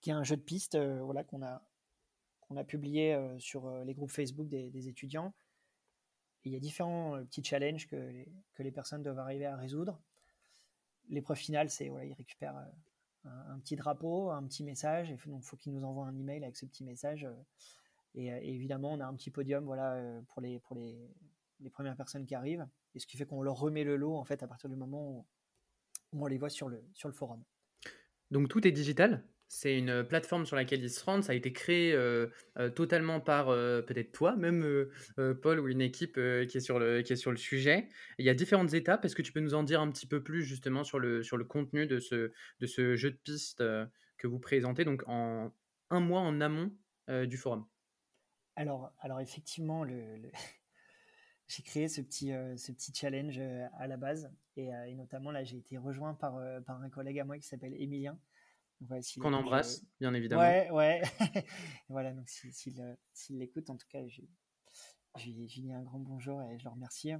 qui 0.00 0.08
est 0.08 0.14
un 0.14 0.24
jeu 0.24 0.38
de 0.38 0.42
piste 0.42 0.76
euh, 0.76 1.02
voilà, 1.02 1.24
qu'on 1.24 1.42
a, 1.42 1.62
qu'on 2.40 2.56
a 2.56 2.64
publié 2.64 3.18
sur 3.38 3.70
les 3.84 3.92
groupes 3.92 4.12
Facebook 4.12 4.48
des, 4.48 4.88
étudiants. 4.88 5.34
il 6.44 6.52
y 6.52 6.56
a 6.56 6.58
différents 6.58 7.22
petits 7.26 7.44
challenges 7.44 7.86
que 7.86 8.24
les 8.58 8.72
personnes 8.72 9.02
doivent 9.02 9.18
arriver 9.18 9.44
à 9.44 9.56
résoudre 9.56 10.00
l'épreuve 11.10 11.36
finale, 11.36 11.68
c'est 11.70 11.88
voilà, 11.88 12.06
il 12.06 12.12
récupère 12.14 12.56
euh, 12.56 13.28
un, 13.48 13.58
petit 13.58 13.76
drapeau, 13.76 14.30
un 14.30 14.42
petit 14.44 14.64
message, 14.64 15.10
et 15.10 15.16
donc 15.26 15.42
il 15.42 15.46
faut 15.46 15.56
qu'il 15.56 15.72
nous 15.72 15.84
envoie 15.84 16.06
un 16.06 16.16
email 16.18 16.42
avec 16.42 16.56
ce 16.56 16.64
petit 16.64 16.84
message. 16.84 17.24
Euh, 17.24 17.34
et, 18.14 18.54
évidemment, 18.54 18.92
on 18.92 19.00
a 19.00 19.06
un 19.06 19.14
petit 19.14 19.30
podium 19.30 19.64
voilà, 19.64 19.94
euh, 19.94 20.20
pour, 20.28 20.40
les, 20.40 20.58
pour 20.60 20.74
les, 20.74 20.98
les 21.60 21.70
premières 21.70 21.96
personnes 21.96 22.26
qui 22.26 22.34
arrivent, 22.34 22.66
et 22.94 22.98
ce 22.98 23.06
qui 23.06 23.16
fait 23.16 23.26
qu'on 23.26 23.42
leur 23.42 23.56
remet 23.56 23.84
le 23.84 23.96
lot 23.96 24.16
en 24.16 24.24
fait 24.24 24.42
à 24.42 24.48
partir 24.48 24.70
du 24.70 24.76
moment 24.76 25.10
où, 25.10 25.26
on 26.12 26.26
les 26.26 26.38
voit 26.38 26.50
sur 26.50 26.68
le, 26.68 26.82
sur 26.92 27.08
le 27.08 27.14
forum. 27.14 27.44
Donc 28.32 28.48
tout 28.48 28.66
est 28.66 28.72
digital? 28.72 29.22
C'est 29.52 29.76
une 29.76 30.04
plateforme 30.04 30.46
sur 30.46 30.54
laquelle 30.54 30.80
ils 30.80 30.90
se 30.90 31.04
rendent. 31.04 31.24
Ça 31.24 31.32
a 31.32 31.34
été 31.34 31.52
créé 31.52 31.92
euh, 31.92 32.28
euh, 32.56 32.70
totalement 32.70 33.18
par 33.18 33.48
euh, 33.48 33.82
peut-être 33.82 34.12
toi, 34.12 34.36
même 34.36 34.86
Paul, 35.42 35.58
ou 35.58 35.66
une 35.66 35.80
équipe 35.80 36.14
qui, 36.14 36.56
est 36.56 36.60
sur 36.60 36.78
le, 36.78 37.02
qui 37.02 37.14
est 37.14 37.16
sur 37.16 37.32
le 37.32 37.36
sujet. 37.36 37.88
Il 38.18 38.24
y 38.24 38.28
a 38.28 38.34
différentes 38.34 38.74
étapes. 38.74 39.04
Est-ce 39.04 39.16
que 39.16 39.22
tu 39.22 39.32
peux 39.32 39.40
nous 39.40 39.54
en 39.54 39.64
dire 39.64 39.80
un 39.80 39.90
petit 39.90 40.06
peu 40.06 40.22
plus 40.22 40.44
justement 40.44 40.84
sur 40.84 41.00
le, 41.00 41.24
sur 41.24 41.36
le 41.36 41.44
contenu 41.44 41.88
de 41.88 41.98
ce, 41.98 42.30
de 42.60 42.66
ce 42.66 42.94
jeu 42.94 43.10
de 43.10 43.16
piste 43.16 43.58
que 44.18 44.28
vous 44.28 44.38
présentez 44.38 44.84
donc 44.84 45.02
en 45.08 45.52
un 45.90 46.00
mois 46.00 46.20
en 46.20 46.40
amont 46.40 46.72
du 47.08 47.36
forum? 47.36 47.66
Alors, 48.54 48.92
alors 49.00 49.20
effectivement, 49.20 49.82
le, 49.82 50.30
j'ai 51.48 51.64
créé 51.64 51.88
ce 51.88 52.00
petit, 52.00 52.28
ce 52.56 52.70
petit 52.70 52.92
challenge 52.94 53.40
à 53.80 53.88
la 53.88 53.96
base 53.96 54.32
et, 54.56 54.68
et 54.86 54.94
notamment 54.94 55.32
là 55.32 55.42
j'ai 55.42 55.56
été 55.56 55.76
rejoint 55.76 56.14
par, 56.14 56.40
par 56.64 56.80
un 56.80 56.88
collègue 56.88 57.18
à 57.18 57.24
moi 57.24 57.36
qui 57.36 57.48
s'appelle 57.48 57.74
Emilien 57.76 58.16
qu'on 59.20 59.32
embrasse, 59.32 59.84
bien 59.98 60.14
évidemment. 60.14 60.42
Ouais, 60.42 60.70
ouais. 60.70 61.02
voilà, 61.88 62.12
donc 62.12 62.28
s'il 62.28 63.38
l'écoute, 63.38 63.68
en 63.70 63.76
tout 63.76 63.86
cas, 63.88 64.06
je, 64.06 64.22
lui 65.26 65.46
dis 65.46 65.72
un 65.72 65.82
grand 65.82 65.98
bonjour 65.98 66.42
et 66.42 66.58
je 66.58 66.64
le 66.64 66.70
remercie. 66.70 67.12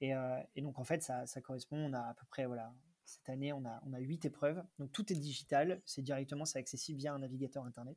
Et, 0.00 0.14
euh, 0.14 0.40
et 0.54 0.62
donc, 0.62 0.78
en 0.78 0.84
fait, 0.84 1.02
ça, 1.02 1.26
ça, 1.26 1.40
correspond, 1.40 1.76
on 1.76 1.92
a 1.92 2.00
à 2.00 2.14
peu 2.14 2.26
près, 2.26 2.46
voilà, 2.46 2.74
cette 3.04 3.28
année, 3.28 3.52
on 3.52 3.64
a, 3.64 3.80
on 3.86 3.92
a 3.92 3.98
8 3.98 4.24
épreuves. 4.26 4.62
Donc, 4.78 4.92
tout 4.92 5.12
est 5.12 5.16
digital, 5.16 5.80
c'est 5.84 6.02
directement, 6.02 6.44
c'est 6.44 6.58
accessible 6.58 6.98
via 6.98 7.14
un 7.14 7.18
navigateur 7.18 7.64
Internet. 7.64 7.96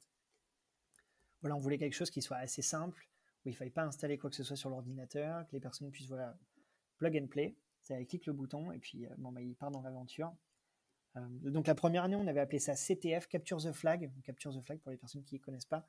Voilà, 1.41 1.55
on 1.55 1.59
voulait 1.59 1.77
quelque 1.77 1.95
chose 1.95 2.11
qui 2.11 2.21
soit 2.21 2.37
assez 2.37 2.61
simple, 2.61 3.09
où 3.45 3.49
il 3.49 3.51
ne 3.51 3.57
fallait 3.57 3.71
pas 3.71 3.83
installer 3.83 4.17
quoi 4.17 4.29
que 4.29 4.35
ce 4.35 4.43
soit 4.43 4.57
sur 4.57 4.69
l'ordinateur, 4.69 5.45
que 5.47 5.53
les 5.53 5.59
personnes 5.59 5.89
puissent, 5.91 6.09
voilà, 6.09 6.37
plug 6.97 7.17
and 7.17 7.27
play. 7.27 7.57
Ça 7.81 8.03
clique 8.03 8.25
le 8.25 8.33
bouton 8.33 8.71
et 8.71 8.79
puis, 8.79 9.05
euh, 9.05 9.15
bon, 9.17 9.31
bah, 9.31 9.41
il 9.41 9.55
part 9.55 9.71
dans 9.71 9.81
l'aventure. 9.81 10.33
Euh, 11.17 11.21
donc 11.49 11.67
la 11.67 11.75
première 11.75 12.03
année, 12.03 12.15
on 12.15 12.27
avait 12.27 12.39
appelé 12.39 12.59
ça 12.59 12.75
CTF, 12.75 13.27
Capture 13.27 13.57
the 13.57 13.71
Flag. 13.71 14.11
Capture 14.23 14.55
the 14.55 14.61
Flag, 14.61 14.79
pour 14.79 14.91
les 14.91 14.97
personnes 14.97 15.23
qui 15.23 15.35
ne 15.35 15.39
connaissent 15.39 15.65
pas, 15.65 15.85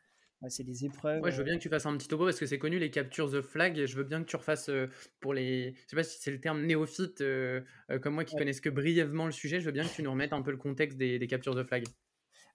c'est 0.48 0.64
des 0.64 0.86
épreuves. 0.86 1.22
Ouais, 1.22 1.30
je 1.30 1.36
veux 1.36 1.44
bien 1.44 1.56
que 1.56 1.62
tu 1.62 1.68
fasses 1.68 1.86
un 1.86 1.96
petit 1.96 2.08
topo 2.08 2.24
parce 2.24 2.38
que 2.38 2.46
c'est 2.46 2.58
connu 2.58 2.78
les 2.78 2.90
Capture 2.90 3.30
the 3.30 3.42
Flag. 3.42 3.84
Je 3.84 3.96
veux 3.96 4.04
bien 4.04 4.22
que 4.22 4.28
tu 4.28 4.36
refasses 4.36 4.70
euh, 4.70 4.88
pour 5.20 5.34
les. 5.34 5.74
Je 5.74 5.88
sais 5.88 5.96
pas 5.96 6.02
si 6.02 6.18
c'est 6.20 6.30
le 6.30 6.40
terme 6.40 6.64
néophyte 6.64 7.20
euh, 7.20 7.62
comme 8.00 8.14
moi 8.14 8.24
qui 8.24 8.36
connaissent 8.36 8.60
que 8.60 8.70
brièvement 8.70 9.26
le 9.26 9.32
sujet. 9.32 9.60
Je 9.60 9.66
veux 9.66 9.72
bien 9.72 9.84
que 9.84 9.92
tu 9.92 10.02
nous 10.02 10.10
remettes 10.10 10.32
un 10.32 10.42
peu 10.42 10.50
le 10.50 10.56
contexte 10.56 10.96
des, 10.96 11.18
des 11.18 11.26
Capture 11.26 11.54
the 11.54 11.64
Flag. 11.64 11.84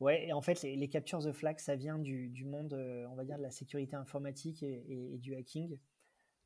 Ouais, 0.02 0.28
et 0.28 0.34
en 0.34 0.42
fait, 0.42 0.62
les, 0.64 0.90
Capture 0.90 1.20
the 1.20 1.32
Flag, 1.32 1.60
ça 1.60 1.76
vient 1.76 2.00
du, 2.00 2.30
du 2.30 2.44
monde, 2.44 2.74
on 3.10 3.16
va 3.16 3.24
dire, 3.24 3.38
de 3.38 3.44
la 3.44 3.52
sécurité 3.52 3.96
informatique 3.96 4.62
et, 4.62 5.18
du 5.20 5.36
hacking. 5.36 5.78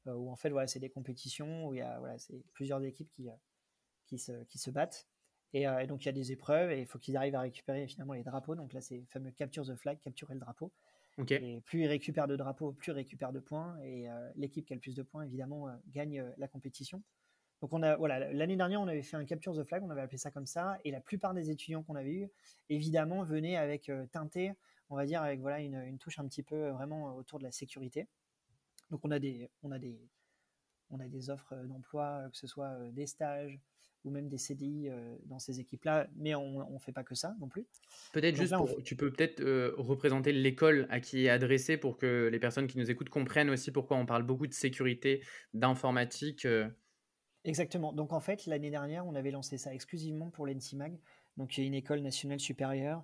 où 0.06 0.30
en 0.30 0.36
fait, 0.36 0.50
voilà, 0.50 0.68
c'est 0.68 0.80
des 0.80 0.90
compétitions 0.90 1.68
où 1.68 1.74
il 1.74 1.78
y 1.78 1.82
a 1.82 1.98
voilà, 2.00 2.18
plusieurs 2.54 2.84
équipes 2.84 3.10
qui, 3.12 3.28
qui, 4.06 4.20
se, 4.20 4.44
qui 4.44 4.60
se 4.60 4.70
battent. 4.70 5.08
Euh, 5.56 5.80
et, 5.80 5.88
donc 5.88 6.04
il 6.04 6.06
y 6.06 6.10
a 6.10 6.14
des 6.14 6.32
épreuves 6.32 6.72
et 6.72 6.82
il 6.82 6.86
faut 6.86 7.00
qu'ils 7.00 7.18
arrivent 7.18 7.36
à 7.36 7.42
récupérer 7.42 7.88
finalement 7.88 8.14
les 8.14 8.24
drapeaux. 8.24 8.56
Donc 8.56 8.74
là, 8.74 8.82
c'est 8.82 8.98
le 8.98 9.06
fameux 9.06 9.32
capture 9.32 9.66
the 9.66 9.76
flag, 9.76 10.00
capturer 10.00 10.34
le 10.34 10.40
drapeau. 10.40 10.72
Et 11.30 11.60
plus 11.66 11.82
ils 11.82 11.88
récupèrent 11.88 12.28
de 12.28 12.38
drapeaux, 12.38 12.72
plus 12.72 12.92
ils 12.92 12.96
récupèrent 12.96 13.34
de 13.34 13.40
points. 13.40 13.78
Et 13.84 14.10
euh, 14.10 14.32
l'équipe 14.36 14.66
qui 14.66 14.72
a 14.74 14.76
le 14.76 14.80
plus 14.80 14.96
de 14.96 15.04
points, 15.04 15.24
évidemment, 15.24 15.68
euh, 15.68 15.74
gagne 15.88 16.24
la 16.38 16.48
compétition. 16.48 17.04
Donc 17.62 17.74
on 17.74 17.84
a, 17.84 17.98
voilà, 17.98 18.32
l'année 18.32 18.56
dernière, 18.56 18.80
on 18.80 18.88
avait 18.88 19.02
fait 19.02 19.18
un 19.18 19.26
capture 19.26 19.54
the 19.54 19.66
flag, 19.66 19.84
on 19.84 19.90
avait 19.90 20.00
appelé 20.00 20.18
ça 20.18 20.32
comme 20.32 20.46
ça. 20.46 20.78
Et 20.86 20.92
la 20.92 21.02
plupart 21.02 21.34
des 21.34 21.50
étudiants 21.50 21.84
qu'on 21.84 21.96
avait 21.96 22.14
eu, 22.14 22.30
évidemment, 22.70 23.24
venaient 23.24 23.58
avec 23.58 23.92
teinté, 24.14 24.54
on 24.90 24.96
va 24.96 25.06
dire, 25.06 25.22
avec 25.22 25.42
voilà 25.42 25.60
une, 25.60 25.76
une, 25.76 25.98
touche 25.98 26.20
un 26.20 26.26
petit 26.26 26.42
peu 26.42 26.70
vraiment 26.70 27.18
autour 27.18 27.38
de 27.38 27.44
la 27.44 27.52
sécurité. 27.52 28.08
Donc 28.92 29.02
on 29.04 29.12
a 29.12 29.20
des, 29.20 29.50
on 29.62 29.74
a 29.74 29.78
des, 29.78 30.00
on 30.90 31.02
a 31.02 31.08
des 31.10 31.30
offres 31.30 31.54
d'emploi, 31.66 32.30
que 32.32 32.38
ce 32.38 32.48
soit 32.48 32.78
des 32.92 33.08
stages, 33.08 33.60
ou 34.06 34.12
même 34.12 34.30
des 34.30 34.38
CDI 34.38 34.90
euh, 34.90 35.16
dans 35.26 35.40
ces 35.40 35.60
équipes-là, 35.60 36.08
mais 36.16 36.36
on 36.36 36.70
ne 36.72 36.80
fait 36.80 36.92
pas 36.92 37.04
que 37.04 37.16
ça 37.16 37.36
non 37.40 37.48
plus. 37.48 37.66
Peut-être 38.14 38.36
juste, 38.36 38.54
tu 38.84 38.96
peux 38.96 39.12
peut-être 39.12 39.42
euh, 39.42 39.74
représenter 39.78 40.32
l'école 40.32 40.88
à 40.90 41.00
qui 41.00 41.26
est 41.26 41.30
adressée 41.30 41.78
pour 41.78 41.98
que 41.98 42.30
les 42.32 42.40
personnes 42.40 42.68
qui 42.68 42.78
nous 42.78 42.90
écoutent 42.90 43.10
comprennent 43.10 43.50
aussi 43.50 43.72
pourquoi 43.72 43.98
on 43.98 44.06
parle 44.06 44.24
beaucoup 44.24 44.48
de 44.48 44.54
sécurité, 44.54 45.22
d'informatique. 45.54 46.46
Euh. 46.46 46.70
Exactement. 47.44 47.94
Donc 47.94 48.14
en 48.14 48.20
fait, 48.20 48.46
l'année 48.46 48.70
dernière, 48.70 49.06
on 49.06 49.16
avait 49.16 49.32
lancé 49.32 49.58
ça 49.58 49.74
exclusivement 49.74 50.30
pour 50.30 50.48
l'ENSIMAG, 50.48 50.98
donc 51.38 51.58
une 51.58 51.74
école 51.74 52.02
nationale 52.02 52.40
supérieure 52.40 53.04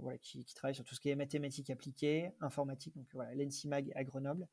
voilà, 0.00 0.16
qui, 0.18 0.44
qui, 0.44 0.54
travaille 0.54 0.76
sur 0.76 0.84
tout 0.84 0.94
ce 0.94 1.00
qui 1.00 1.08
est 1.08 1.16
mathématiques 1.16 1.70
appliquées, 1.70 2.30
informatique, 2.40 2.96
donc 2.96 3.06
voilà, 3.12 3.34
l'ENSIMAG 3.34 3.90
à 3.96 4.04
Grenoble. 4.04 4.46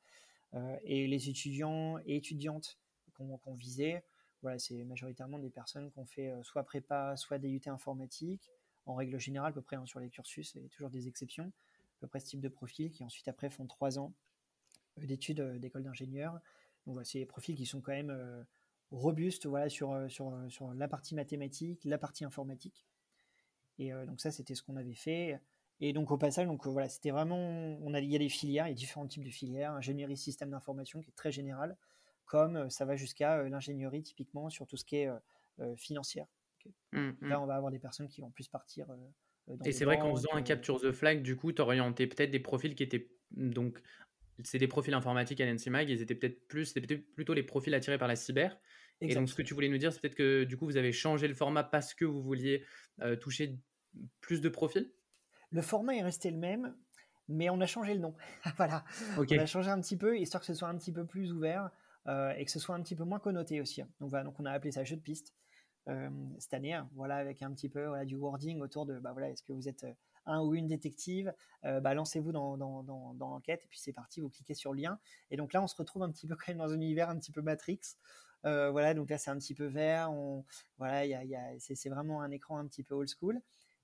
et 0.83 1.05
les 1.05 1.29
étudiants 1.29 1.99
et 2.07 2.15
étudiantes 2.15 2.79
qu'on 3.13 3.53
visait, 3.53 4.03
voilà, 4.43 4.59
c'est 4.59 4.83
majoritairement 4.83 5.39
des 5.39 5.49
personnes 5.49 5.89
qui 5.89 5.97
ont 5.97 6.05
fait 6.05 6.31
soit 6.43 6.63
prépa, 6.63 7.17
soit 7.17 7.39
DUT 7.39 7.61
informatique. 7.65 8.51
En 8.85 8.95
règle 8.95 9.17
générale, 9.17 9.49
à 9.49 9.53
peu 9.53 9.61
près 9.61 9.77
hein, 9.77 9.85
sur 9.85 9.99
les 9.99 10.09
cursus, 10.09 10.53
il 10.55 10.61
y 10.61 10.65
a 10.65 10.69
toujours 10.69 10.89
des 10.89 11.07
exceptions, 11.07 11.45
à 11.45 12.01
peu 12.01 12.07
près 12.07 12.19
ce 12.19 12.27
type 12.27 12.41
de 12.41 12.49
profil, 12.49 12.91
qui 12.91 13.03
ensuite 13.03 13.27
après 13.27 13.49
font 13.49 13.65
trois 13.65 13.97
ans 13.97 14.13
d'études 14.97 15.41
d'école 15.59 15.83
d'ingénieur. 15.83 16.33
Donc 16.85 16.95
voilà, 16.95 17.05
c'est 17.05 17.19
des 17.19 17.25
profils 17.25 17.55
qui 17.55 17.65
sont 17.65 17.81
quand 17.81 17.93
même 17.93 18.45
robustes 18.91 19.45
voilà, 19.45 19.69
sur 19.69 19.93
la 20.75 20.87
partie 20.87 21.15
mathématique, 21.15 21.83
la 21.85 21.97
partie 21.97 22.25
informatique. 22.25 22.85
Et 23.79 23.91
donc 23.91 24.19
ça, 24.21 24.31
c'était 24.31 24.53
ce 24.53 24.61
qu'on 24.61 24.75
avait 24.75 24.93
fait. 24.93 25.39
Et 25.79 25.93
donc 25.93 26.11
au 26.11 26.17
passage, 26.17 26.45
donc 26.45 26.65
voilà, 26.67 26.87
c'était 26.87 27.11
vraiment, 27.11 27.37
on 27.81 27.93
a, 27.93 27.99
il 27.99 28.09
y 28.09 28.15
a 28.15 28.19
des 28.19 28.29
filières, 28.29 28.67
il 28.67 28.71
y 28.71 28.73
a 28.73 28.75
différents 28.75 29.07
types 29.07 29.23
de 29.23 29.29
filières, 29.29 29.71
ingénierie 29.73 30.15
système 30.17 30.49
d'information 30.49 31.01
qui 31.01 31.09
est 31.09 31.15
très 31.15 31.31
générale, 31.31 31.75
comme 32.25 32.69
ça 32.69 32.85
va 32.85 32.95
jusqu'à 32.95 33.43
l'ingénierie 33.43 34.03
typiquement 34.03 34.49
sur 34.49 34.67
tout 34.67 34.77
ce 34.77 34.85
qui 34.85 34.97
est 34.97 35.09
financière. 35.77 36.27
Mmh, 36.91 36.99
mmh. 36.99 37.27
Là, 37.27 37.41
on 37.41 37.45
va 37.45 37.55
avoir 37.55 37.71
des 37.71 37.79
personnes 37.79 38.07
qui 38.07 38.21
vont 38.21 38.31
plus 38.31 38.47
partir. 38.47 38.87
Dans 39.47 39.65
et 39.65 39.71
c'est 39.71 39.85
vrai 39.85 39.99
qu'en 39.99 40.15
faisant 40.15 40.33
un 40.33 40.41
capture 40.41 40.79
the 40.79 40.91
flag, 40.91 41.21
du 41.21 41.35
coup, 41.35 41.51
tu 41.51 41.61
orientais 41.61 42.07
peut-être 42.07 42.31
des 42.31 42.39
profils 42.39 42.75
qui 42.75 42.83
étaient 42.83 43.09
donc 43.31 43.81
c'est 44.43 44.57
des 44.57 44.67
profils 44.67 44.93
informatiques 44.93 45.41
à 45.41 45.45
l'NCMAG, 45.45 45.89
ils 45.89 46.01
étaient 46.01 46.15
peut-être 46.15 46.47
plus, 46.47 46.65
c'était 46.65 46.97
plutôt 46.97 47.33
les 47.33 47.43
profils 47.43 47.73
attirés 47.73 47.97
par 47.97 48.07
la 48.07 48.15
cyber. 48.15 48.57
Et 49.01 49.13
donc, 49.13 49.29
ce 49.29 49.35
que 49.35 49.41
tu 49.41 49.53
voulais 49.53 49.69
nous 49.69 49.77
dire, 49.77 49.91
c'est 49.91 49.99
peut-être 49.99 50.15
que 50.15 50.43
du 50.45 50.57
coup, 50.57 50.65
vous 50.65 50.77
avez 50.77 50.91
changé 50.91 51.27
le 51.27 51.33
format 51.33 51.63
parce 51.63 51.93
que 51.93 52.05
vous 52.05 52.21
vouliez 52.21 52.63
toucher 53.19 53.59
plus 54.21 54.41
de 54.41 54.49
profils? 54.49 54.91
Le 55.51 55.61
format 55.61 55.95
est 55.95 56.01
resté 56.01 56.31
le 56.31 56.37
même, 56.37 56.75
mais 57.27 57.49
on 57.49 57.59
a 57.61 57.65
changé 57.65 57.93
le 57.93 57.99
nom. 57.99 58.15
voilà. 58.57 58.83
On 59.17 59.23
a 59.23 59.45
changé 59.45 59.69
un 59.69 59.79
petit 59.81 59.97
peu, 59.97 60.17
histoire 60.17 60.41
que 60.41 60.47
ce 60.47 60.53
soit 60.53 60.69
un 60.69 60.77
petit 60.77 60.91
peu 60.91 61.05
plus 61.05 61.31
ouvert 61.31 61.69
et 62.07 62.45
que 62.45 62.51
ce 62.51 62.59
soit 62.59 62.75
un 62.75 62.81
petit 62.81 62.95
peu 62.95 63.03
moins 63.03 63.19
connoté 63.19 63.61
aussi. 63.61 63.81
Donc, 63.99 64.09
voilà, 64.09 64.23
donc 64.25 64.39
on 64.39 64.45
a 64.45 64.51
appelé 64.51 64.71
ça 64.71 64.83
jeu 64.83 64.95
de 64.95 65.01
piste 65.01 65.33
cette 66.37 66.53
année. 66.53 66.73
Hein. 66.73 66.89
voilà, 66.93 67.17
avec 67.17 67.41
un 67.41 67.51
petit 67.53 67.69
peu 67.69 68.05
du 68.05 68.15
wording 68.15 68.61
autour 68.61 68.85
de 68.85 68.99
bah, 68.99 69.11
voilà, 69.11 69.29
est-ce 69.29 69.43
que 69.43 69.53
vous 69.53 69.67
êtes 69.67 69.85
un 70.25 70.41
ou 70.41 70.55
une 70.55 70.67
détective, 70.67 71.33
euh, 71.65 71.79
bah, 71.79 71.93
lancez-vous 71.93 72.31
dans, 72.31 72.55
l'enquête 73.19 73.63
et 73.63 73.67
puis 73.67 73.79
c'est 73.79 73.93
parti, 73.93 74.21
vous 74.21 74.29
cliquez 74.29 74.53
sur 74.53 74.73
le 74.73 74.81
lien. 74.81 74.99
Et 75.31 75.37
donc 75.37 75.53
là, 75.53 75.61
on 75.61 75.67
se 75.67 75.75
retrouve 75.75 76.03
un 76.03 76.11
petit 76.11 76.27
peu 76.27 76.35
quand 76.35 76.49
même 76.49 76.57
dans 76.57 76.71
un 76.71 76.75
univers 76.75 77.09
un 77.09 77.17
petit 77.17 77.31
peu 77.31 77.41
Matrix. 77.41 77.79
Euh, 78.45 78.71
voilà, 78.71 78.93
donc 78.93 79.09
là 79.09 79.17
c'est 79.17 79.31
un 79.31 79.37
petit 79.37 79.55
peu 79.55 79.65
vert, 79.65 80.11
voilà, 80.77 81.03
c'est 81.59 81.89
vraiment 81.89 82.21
un 82.21 82.29
écran 82.31 82.57
un 82.57 82.67
petit 82.67 82.83
peu 82.83 82.93
old 82.93 83.09
school. 83.09 83.41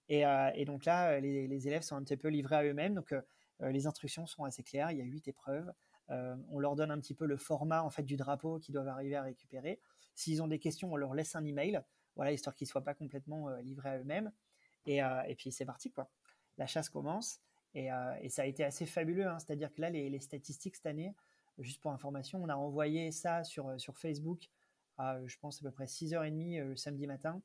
Et, 0.10 0.26
euh, 0.26 0.66
donc 0.66 0.86
là, 0.86 1.20
les, 1.20 1.68
élèves 1.68 1.84
sont 1.84 1.96
un 1.96 2.04
petit 2.04 2.18
peu 2.18 2.28
livrés 2.28 2.56
à 2.56 2.64
eux-mêmes, 2.64 2.96
donc 2.96 3.16
les 3.62 3.88
instructions 3.88 4.26
sont 4.26 4.44
assez 4.44 4.64
claires, 4.64 4.92
il 4.92 4.98
y 4.98 5.02
a 5.02 5.06
huit 5.06 5.28
épreuves. 5.28 5.72
On 6.10 6.60
leur 6.60 6.76
donne 6.76 6.92
un 6.92 7.00
petit 7.00 7.14
peu 7.14 7.26
le 7.26 7.38
format 7.38 7.84
en 7.84 7.90
fait 7.90 8.04
du 8.04 8.18
drapeau 8.18 8.60
qu'ils 8.60 8.74
doivent 8.74 8.88
arriver 8.88 9.16
à 9.16 9.24
récupérer. 9.24 9.80
S'ils 10.16 10.42
ont 10.42 10.48
des 10.48 10.60
questions, 10.60 10.92
on 10.92 10.96
leur 10.96 11.14
laisse 11.14 11.36
un 11.36 11.46
email, 11.46 11.82
voilà, 12.16 12.32
histoire 12.32 12.56
qu'ils 12.56 12.66
ne 12.66 12.72
soient 12.72 12.84
pas 12.84 12.94
complètement 12.94 13.50
livrés 13.58 13.90
à 13.90 14.00
eux-mêmes. 14.00 14.32
Et, 14.86 14.98
et, 14.98 15.36
puis 15.36 15.52
c'est 15.52 15.66
parti 15.66 15.92
quoi 15.92 16.10
la 16.60 16.68
chasse 16.68 16.90
commence. 16.90 17.40
Et, 17.74 17.92
euh, 17.92 18.30
ça 18.30 18.44
a 18.44 18.46
été 18.46 18.64
assez 18.64 18.86
fabuleux. 18.86 19.26
Hein. 19.26 19.40
C'est-à-dire 19.40 19.74
que 19.74 19.82
là, 19.82 19.90
les, 19.90 20.20
statistiques 20.20 20.76
cette 20.76 20.86
année, 20.86 21.16
juste 21.58 21.82
pour 21.82 21.92
information, 21.92 22.44
on 22.44 22.50
a 22.50 22.56
envoyé 22.56 23.12
ça 23.12 23.44
sur, 23.44 23.68
euh, 23.70 23.78
Facebook 23.96 24.50
à, 24.98 25.26
je 25.26 25.38
pense, 25.40 25.60
à 25.60 25.64
peu 25.64 25.72
près 25.72 25.86
6h30 25.86 26.60
euh, 26.60 26.66
le 26.66 26.76
samedi 26.76 27.08
matin. 27.08 27.42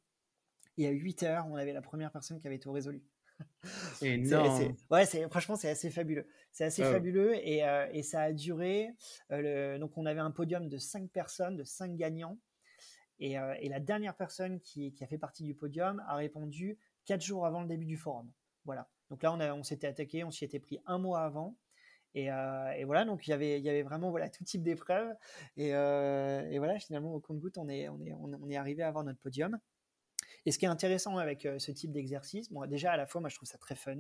Et 0.77 0.89
à 0.89 0.91
8h, 0.91 1.47
on 1.49 1.55
avait 1.55 1.73
la 1.73 1.83
première 1.83 2.11
personne 2.11 2.41
qui 2.41 2.47
avait 2.47 2.59
tout 2.59 2.73
résolu. 2.73 3.03
Énorme. 4.03 4.75
ouais, 4.91 5.07
franchement, 5.29 5.57
c'est 5.57 5.71
assez 5.71 5.91
fabuleux. 5.91 6.27
C'est 6.53 6.65
assez 6.65 6.83
fabuleux 6.83 7.35
et, 7.35 7.63
et, 7.93 8.03
ça 8.03 8.23
a 8.23 8.33
duré. 8.33 8.91
donc, 9.31 9.97
on 9.97 10.07
avait 10.07 10.21
un 10.21 10.31
podium 10.31 10.69
de 10.69 10.79
5 10.79 11.11
personnes, 11.11 11.57
de 11.57 11.65
5 11.65 11.97
gagnants. 11.97 12.39
Et, 13.19 13.33
et 13.33 13.69
la 13.69 13.81
dernière 13.81 14.15
personne 14.17 14.61
qui, 14.61 14.93
qui, 14.93 15.03
a 15.03 15.07
fait 15.07 15.19
partie 15.19 15.43
du 15.43 15.55
podium 15.55 16.03
a 16.07 16.15
répondu 16.15 16.79
4 17.07 17.23
jours 17.23 17.47
avant 17.47 17.63
le 17.63 17.67
début 17.67 17.87
du 17.87 17.97
forum. 17.97 18.31
Voilà. 18.65 18.89
Donc 19.11 19.23
là, 19.23 19.33
on, 19.33 19.41
on 19.41 19.63
s'était 19.63 19.87
attaqué, 19.87 20.25
on 20.25 20.31
s'y 20.31 20.45
était 20.45 20.61
pris 20.61 20.81
un 20.87 20.99
mois 20.99 21.23
avant. 21.23 21.57
Et, 22.15 22.31
euh, 22.31 22.85
voilà, 22.85 23.05
donc 23.05 23.27
il 23.27 23.31
y 23.31 23.33
avait, 23.33 23.59
il 23.59 23.65
y 23.65 23.69
avait 23.69 23.83
vraiment 23.83 24.11
voilà, 24.11 24.29
tout 24.29 24.45
type 24.45 24.63
d'épreuves. 24.63 25.13
Et, 25.57 25.75
euh, 25.75 26.49
et, 26.51 26.59
voilà, 26.59 26.79
finalement, 26.79 27.15
au 27.15 27.21
compte-goutte, 27.21 27.59
on 27.59 27.69
est, 27.69 27.89
on, 27.89 28.01
est, 28.01 28.13
on 28.15 28.51
est 28.51 28.57
arrivé 28.57 28.83
à 28.83 28.89
avoir 28.89 29.05
notre 29.05 29.19
podium. 29.19 29.59
Et 30.47 30.53
ce 30.53 30.59
qui 30.59 30.65
est 30.67 30.69
intéressant 30.69 31.17
avec 31.19 31.47
euh, 31.47 31.59
ce 31.59 31.73
type 31.73 31.93
d'exercice, 31.93 32.53
bon, 32.53 32.67
déjà 32.67 32.93
à 32.93 32.97
la 32.97 33.07
fois, 33.07 33.21
moi 33.21 33.31
je 33.31 33.37
trouve 33.37 33.49
ça 33.49 33.59
très 33.59 33.75
fun. 33.75 33.97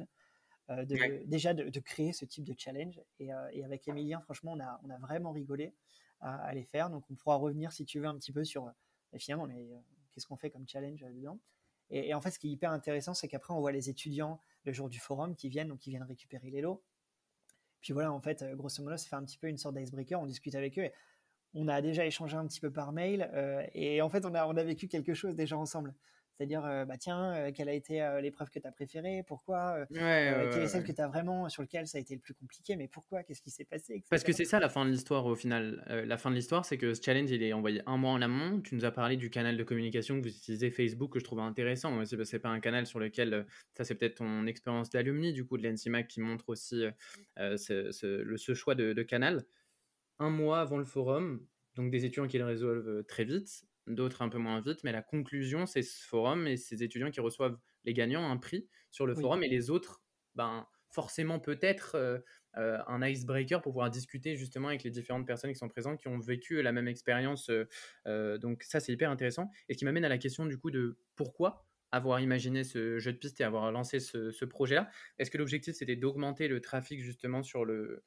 de, 0.69 1.25
Déjà 1.27 1.55
de, 1.55 1.81
créer 1.81 2.13
ce 2.13 2.25
type 2.25 2.45
de 2.45 2.55
challenge. 2.57 3.01
Et, 3.19 3.31
et, 3.53 3.65
avec 3.65 3.89
Emilien, 3.89 4.21
franchement, 4.21 4.53
on 4.53 4.61
a, 4.61 4.81
on 4.85 4.91
a 4.91 4.99
vraiment 4.99 5.33
rigolé 5.33 5.75
à, 6.21 6.53
les 6.55 6.65
faire. 6.65 6.91
Donc 6.91 7.05
on 7.11 7.15
pourra 7.15 7.37
revenir, 7.37 7.73
si 7.73 7.85
tu 7.85 8.01
veux, 8.01 8.07
un 8.07 8.17
petit 8.17 8.33
peu 8.33 8.45
sur 8.45 8.71
finalement, 9.17 9.47
mais 9.47 9.69
qu'est-ce 10.13 10.27
qu'on 10.27 10.37
fait 10.37 10.51
comme 10.51 10.67
challenge 10.67 11.01
dedans. 11.01 11.39
Et, 11.91 12.09
et, 12.09 12.15
en 12.15 12.21
fait, 12.21 12.31
ce 12.31 12.39
qui 12.39 12.49
est 12.49 12.51
hyper 12.51 12.73
intéressant, 12.73 13.15
c'est 13.15 13.29
qu'après, 13.29 13.55
on 13.55 13.61
voit 13.61 13.73
les 13.73 13.91
étudiants 13.91 14.41
le 14.65 14.73
jour 14.73 14.89
du 14.89 14.99
forum 14.99 15.37
qui 15.37 15.49
viennent, 15.49 15.69
donc 15.69 15.81
qui 15.81 15.91
viennent 15.91 16.03
récupérer 16.03 16.51
les 16.51 16.61
lots. 16.61 16.83
Puis 17.85 17.93
voilà, 17.93 18.13
en 18.13 18.21
fait, 18.21 18.41
euh, 18.41 18.57
grosso 18.57 18.83
modo, 18.83 18.97
ça 18.97 19.07
fait 19.07 19.17
un 19.17 19.25
petit 19.25 19.37
peu 19.37 19.47
une 19.47 19.59
sorte 19.59 19.77
d'icebreaker. 19.77 20.19
On 20.19 20.25
discute 20.25 20.55
avec 20.55 20.79
eux. 20.79 20.91
on 21.53 21.69
a 21.69 21.83
déjà 21.83 22.07
échangé 22.07 22.35
un 22.35 22.47
petit 22.47 22.61
peu 22.61 22.73
par 22.73 22.93
mail. 22.93 23.31
Euh, 23.35 23.63
et 23.75 24.01
en 24.01 24.09
fait, 24.09 24.25
on 24.25 24.35
a, 24.35 24.47
on 24.47 24.57
a 24.57 24.65
vécu 24.65 24.89
quelque 24.89 25.13
chose 25.13 25.37
déjà 25.37 25.59
ensemble. 25.59 25.95
C'est-à-dire, 26.37 26.65
euh, 26.65 26.85
bah 26.85 26.97
tiens, 26.99 27.33
euh, 27.35 27.53
quelle 27.55 27.69
a 27.69 27.73
été 27.73 28.03
euh, 28.03 28.21
l'épreuve 28.21 28.51
que 28.51 28.59
tu 28.59 28.67
as 28.67 28.73
préférée? 28.73 29.23
Pourquoi 29.27 29.87
Quelle 29.93 30.63
est 30.63 30.67
celle 30.67 30.83
que 30.83 30.91
tu 30.91 31.01
as 31.01 31.07
vraiment, 31.07 31.49
sur 31.49 31.63
laquelle 31.63 31.87
ça 31.87 31.99
a 31.99 32.01
été 32.01 32.15
le 32.15 32.21
plus 32.21 32.35
compliqué? 32.35 32.75
Mais 32.75 32.89
pourquoi? 32.89 33.23
Qu'est-ce 33.23 33.41
qui 33.41 33.51
s'est 33.51 33.65
passé? 33.65 34.03
Parce 34.11 34.25
que 34.25 34.33
c'est 34.33 34.45
ça 34.45 34.59
la 34.59 34.69
fin 34.69 34.85
de 34.85 34.91
l'histoire 34.91 35.27
au 35.27 35.37
final. 35.37 35.85
la 35.89 36.19
fin 36.19 36.31
de 36.31 36.35
l'histoire, 36.35 36.65
c'est 36.65 36.77
que 36.77 36.93
ce 36.95 37.03
challenge, 37.03 37.31
il 37.31 37.43
est 37.43 37.53
envoyé 37.53 37.83
un 37.87 37.97
mois 37.97 38.11
en 38.11 38.21
amont. 38.21 38.61
Tu 38.61 38.75
nous 38.75 38.85
as 38.85 38.91
parlé 38.91 39.17
du 39.17 39.31
canal 39.31 39.57
de 39.57 39.63
communication 39.63 40.21
que 40.21 40.29
vous 40.29 40.37
utilisez 40.37 40.71
Facebook, 40.71 41.13
que 41.13 41.21
je 41.21 41.25
trouve 41.25 41.39
intéressant. 41.39 42.05
C'est, 42.05 42.25
c'est 42.25 42.41
pas 42.41 42.49
un 42.49 42.61
canal 42.61 42.87
sur 42.87 42.99
lequel, 42.99 43.47
ça 43.77 43.85
c'est 43.85 43.95
peut-être 43.95 44.17
ton 44.17 44.47
expérience 44.47 44.91
d'alumni 44.91 45.33
du 45.33 45.45
coup 45.45 45.57
de 45.57 45.69
l'NCMAC 45.69 46.09
qui 46.09 46.21
montre 46.21 46.49
aussi 46.49 46.85
ce, 47.37 47.93
ce, 47.93 48.55
choix 48.55 48.75
de, 48.75 48.93
de 48.93 49.03
canal. 49.03 49.45
Un 50.19 50.31
mois 50.31 50.61
avant 50.61 50.79
le 50.79 50.85
forum, 50.85 51.47
donc 51.77 51.91
des 51.91 52.05
étudiants 52.05 52.27
qui 52.27 52.39
le 52.39 52.45
résolvent 52.45 53.05
très 53.05 53.25
vite 53.25 53.65
d'autres 53.87 54.23
un 54.23 54.29
peu 54.29 54.39
moins 54.39 54.61
vite, 54.61 54.83
mais 54.85 54.93
la 54.93 55.03
conclusion, 55.03 55.67
c'est 55.67 55.83
ce 55.83 56.07
forum 56.07 56.47
et 56.47 56.57
ces 56.57 56.83
étudiants 56.83 57.11
qui 57.11 57.21
reçoivent 57.21 57.59
les 57.85 57.93
gagnants 57.93 58.31
un 58.31 58.37
prix 58.37 58.69
sur 58.91 59.07
le 59.07 59.15
forum 59.15 59.43
et 59.43 59.49
les 59.49 59.71
autres, 59.71 60.03
ben, 60.35 60.67
forcément 60.91 61.41
peut-être 61.41 61.97
euh, 61.97 62.19
euh, 62.57 62.79
un 62.87 63.07
icebreaker 63.07 63.61
pour 63.61 63.73
pouvoir 63.73 63.91
discuter 63.91 64.37
justement 64.37 64.69
avec 64.69 64.85
les 64.85 64.91
différentes 64.91 65.27
personnes 65.27 65.53
qui 65.53 65.59
sont 65.59 65.69
présentes, 65.69 65.99
qui 66.01 66.09
ont 66.09 66.19
vécu 66.19 66.63
la 66.63 66.73
même 66.73 66.89
expérience. 66.89 67.51
Euh, 68.07 68.39
donc 68.39 68.63
ça, 68.63 68.81
c'est 68.81 68.93
hyper 68.93 69.11
intéressant. 69.11 69.51
Et 69.69 69.75
ce 69.75 69.79
qui 69.79 69.85
m'amène 69.85 70.05
à 70.05 70.09
la 70.09 70.19
question 70.19 70.47
du 70.47 70.59
coup 70.59 70.71
de 70.71 70.97
pourquoi 71.17 71.67
avoir 71.91 72.21
imaginé 72.21 72.65
ce 72.65 72.99
jeu 72.99 73.13
de 73.13 73.19
piste 73.19 73.41
et 73.41 73.45
avoir 73.45 73.71
lancé 73.71 74.01
ce, 74.01 74.45
projet-là? 74.45 74.89
Est-ce 75.19 75.31
que 75.31 75.39
l'objectif 75.39 75.75
c'était 75.75 75.97
d'augmenter 75.97 76.49
le 76.49 76.61
trafic 76.61 77.01
justement 77.01 77.43
sur 77.43 77.65
le, 77.65 78.03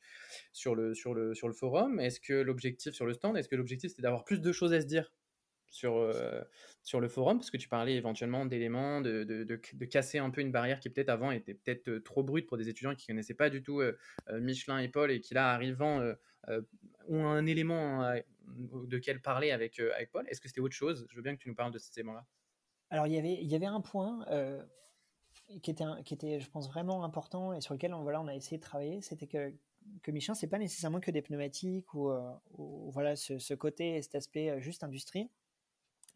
sur 0.52 0.76
le, 0.76 0.94
sur 0.94 1.14
le, 1.14 1.34
sur 1.34 1.48
le 1.48 1.54
forum? 1.54 2.00
Est-ce 2.00 2.20
que 2.20 2.34
l'objectif 2.34 2.94
sur 2.94 3.06
le 3.06 3.14
stand? 3.14 3.38
Est-ce 3.38 3.48
que 3.48 3.56
l'objectif 3.56 3.92
c'était 3.92 4.02
d'avoir 4.02 4.26
plus 4.26 4.42
de 4.42 4.52
choses 4.52 4.74
à 4.74 4.82
se 4.82 4.86
dire? 4.86 5.14
Sur, 5.70 5.98
euh, 5.98 6.42
sur 6.84 7.00
le 7.00 7.08
forum, 7.08 7.38
parce 7.38 7.52
que 7.52 7.58
tu 7.58 7.68
parlais 7.68 7.96
éventuellement 7.96 8.46
d'éléments, 8.46 9.02
de, 9.02 9.24
de, 9.24 9.44
de, 9.44 9.86
casser 9.86 10.18
un 10.18 10.30
peu 10.30 10.42
une 10.42 10.52
barrière 10.52 10.80
qui 10.80 10.90
peut-être 10.90 11.10
avant 11.10 11.32
était 11.32 11.54
peut-être 11.54 11.88
euh, 11.90 12.00
trop 12.02 12.24
brute 12.24 12.48
pour 12.48 12.58
des 12.58 12.70
étudiants 12.70 12.96
qui 12.96 13.06
ne 13.10 13.14
connaissaient 13.14 13.34
pas 13.34 13.50
du 13.50 13.64
tout 13.64 13.82
euh, 13.82 13.98
Michelin 14.32 14.80
et 14.80 14.88
Paul 14.88 15.12
et 15.12 15.20
qui 15.20 15.34
là 15.34 15.52
arrivant 15.52 16.02
ont 17.10 17.26
un 17.26 17.46
élément 17.46 18.10
de 18.48 18.98
quel 18.98 19.22
parler 19.22 19.52
avec, 19.52 19.80
avec 19.80 20.12
Paul. 20.12 20.26
Est-ce 20.30 20.40
que 20.40 20.48
c'était 20.48 20.62
autre 20.62 20.76
chose? 20.76 21.06
Je 21.10 21.16
veux 21.16 21.22
bien 21.22 21.36
que 21.36 21.42
tu 21.42 21.50
nous 21.50 21.56
parles 21.56 21.74
de 21.74 21.78
cet 21.78 21.98
élément-là. 21.98 22.26
Alors 22.90 23.08
il 23.08 23.14
y 23.14 23.18
avait, 23.18 23.34
il 23.34 23.48
y 23.48 23.56
avait 23.56 23.66
un 23.66 23.82
point 23.82 24.26
qui, 25.62 25.72
était 25.72 25.84
qui 26.06 26.14
était, 26.14 26.40
je 26.40 26.50
pense, 26.50 26.68
vraiment 26.70 27.04
important 27.04 27.54
et 27.54 27.62
sur 27.62 27.74
lequel 27.74 27.94
on, 27.94 28.04
voilà, 28.04 28.22
on 28.22 28.28
a 28.28 28.36
essayé 28.36 28.58
de 28.58 28.64
travailler, 28.64 29.02
c'était 29.02 29.28
que 29.28 29.54
que 30.04 30.12
Michelin, 30.12 30.36
c'est 30.36 30.48
pas 30.48 30.60
nécessairement 30.60 31.00
que 31.00 31.12
des 31.12 31.22
pneumatiques 31.22 31.94
ou, 31.94 32.12
voilà 32.92 33.16
ce, 33.16 33.40
ce, 33.40 33.54
côté, 33.54 34.02
cet 34.02 34.16
aspect 34.16 34.60
juste 34.60 34.84
industrie 34.84 35.30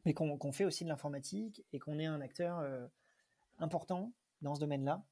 mais 0.06 0.14
qu'on 0.14 0.52
fait 0.52 0.66
aussi 0.66 0.84
de 0.84 0.90
l'informatique 0.90 1.64
et 1.74 1.80
qu'on 1.80 2.00
est 2.00 2.06
un 2.06 2.22
acteur 2.22 2.60
euh, 2.60 2.88
important 3.60 4.14
dans 4.42 4.56
ce 4.56 4.60
domaine-là. 4.60 5.04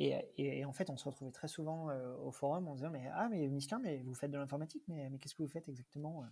Et, 0.00 0.64
en 0.64 0.72
fait, 0.72 0.90
on 0.90 0.96
se 0.96 1.04
retrouvait 1.04 1.32
très 1.32 1.48
souvent 1.48 1.90
euh, 1.90 2.14
au 2.18 2.30
forum 2.30 2.68
en 2.68 2.76
disant 2.76 2.90
mais 2.90 3.10
ah 3.14 3.28
mais 3.28 3.48
Michelin, 3.48 3.80
mais 3.80 3.98
vous 4.04 4.14
faites 4.14 4.30
de 4.30 4.38
l'informatique, 4.38 4.84
mais, 4.86 5.10
mais 5.10 5.18
qu'est-ce 5.18 5.34
que 5.34 5.42
vous 5.42 5.48
faites 5.48 5.68
exactement 5.68 6.22
euh? 6.22 6.26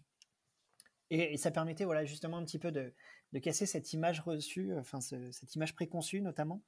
Et, 1.10 1.36
ça 1.36 1.50
permettait 1.50 1.84
voilà 1.84 2.04
justement 2.04 2.36
un 2.36 2.44
petit 2.44 2.60
peu 2.60 2.70
de, 2.70 2.92
de 3.32 3.38
casser 3.40 3.66
cette 3.66 3.92
image 3.92 4.20
reçue, 4.20 4.76
enfin 4.78 5.00
cette 5.00 5.54
image 5.56 5.75
préconçue 5.75 6.20
notamment 6.20 6.62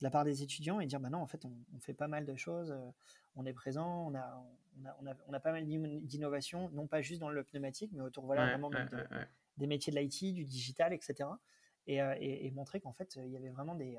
de 0.00 0.04
la 0.04 0.10
part 0.10 0.24
des 0.24 0.42
étudiants 0.42 0.78
et 0.78 0.86
dire 0.86 1.00
bah 1.00 1.10
non 1.10 1.18
en 1.18 1.26
fait 1.26 1.44
on, 1.44 1.78
fait 1.80 1.94
pas 1.94 2.08
mal 2.08 2.24
de 2.24 2.36
choses, 2.36 2.72
on 3.34 3.46
est 3.46 3.52
présent, 3.52 4.06
on 4.08 4.14
a 4.14 4.44
on 4.80 4.86
a, 4.86 4.96
on 5.00 5.06
a, 5.06 5.14
on 5.28 5.32
a 5.32 5.40
pas 5.40 5.52
mal 5.52 5.66
d'innovations, 5.66 6.70
non 6.70 6.86
pas 6.86 7.02
juste 7.02 7.20
dans 7.20 7.30
le 7.30 7.42
pneumatique, 7.42 7.90
mais 7.92 8.02
autour 8.02 8.26
voilà 8.26 8.46
vraiment 8.46 8.70
de, 8.70 8.78
des 9.56 9.66
métiers 9.66 9.92
de 9.92 9.98
l'IT, 9.98 10.34
du 10.34 10.44
digital, 10.44 10.92
etc. 10.92 11.28
Euh, 11.88 12.14
et, 12.20 12.50
montrer 12.52 12.80
qu'en 12.80 12.92
fait, 12.92 13.18
il 13.24 13.30
y 13.30 13.36
avait 13.36 13.50
vraiment 13.50 13.74
des, 13.74 13.98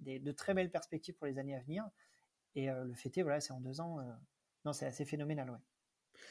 de 0.00 0.32
très 0.32 0.54
belles 0.54 0.70
perspectives 0.70 1.14
pour 1.14 1.26
les 1.26 1.38
années 1.38 1.54
à 1.54 1.60
venir. 1.60 1.84
Et 2.54 2.66
le 2.66 2.94
fêter, 2.94 3.22
voilà, 3.22 3.40
c'est 3.40 3.52
en 3.52 3.60
deux 3.60 3.80
ans. 3.80 3.98
non, 4.64 4.72
c'est 4.72 4.86
assez 4.86 5.04
phénoménal, 5.04 5.50
ouais. 5.50 5.58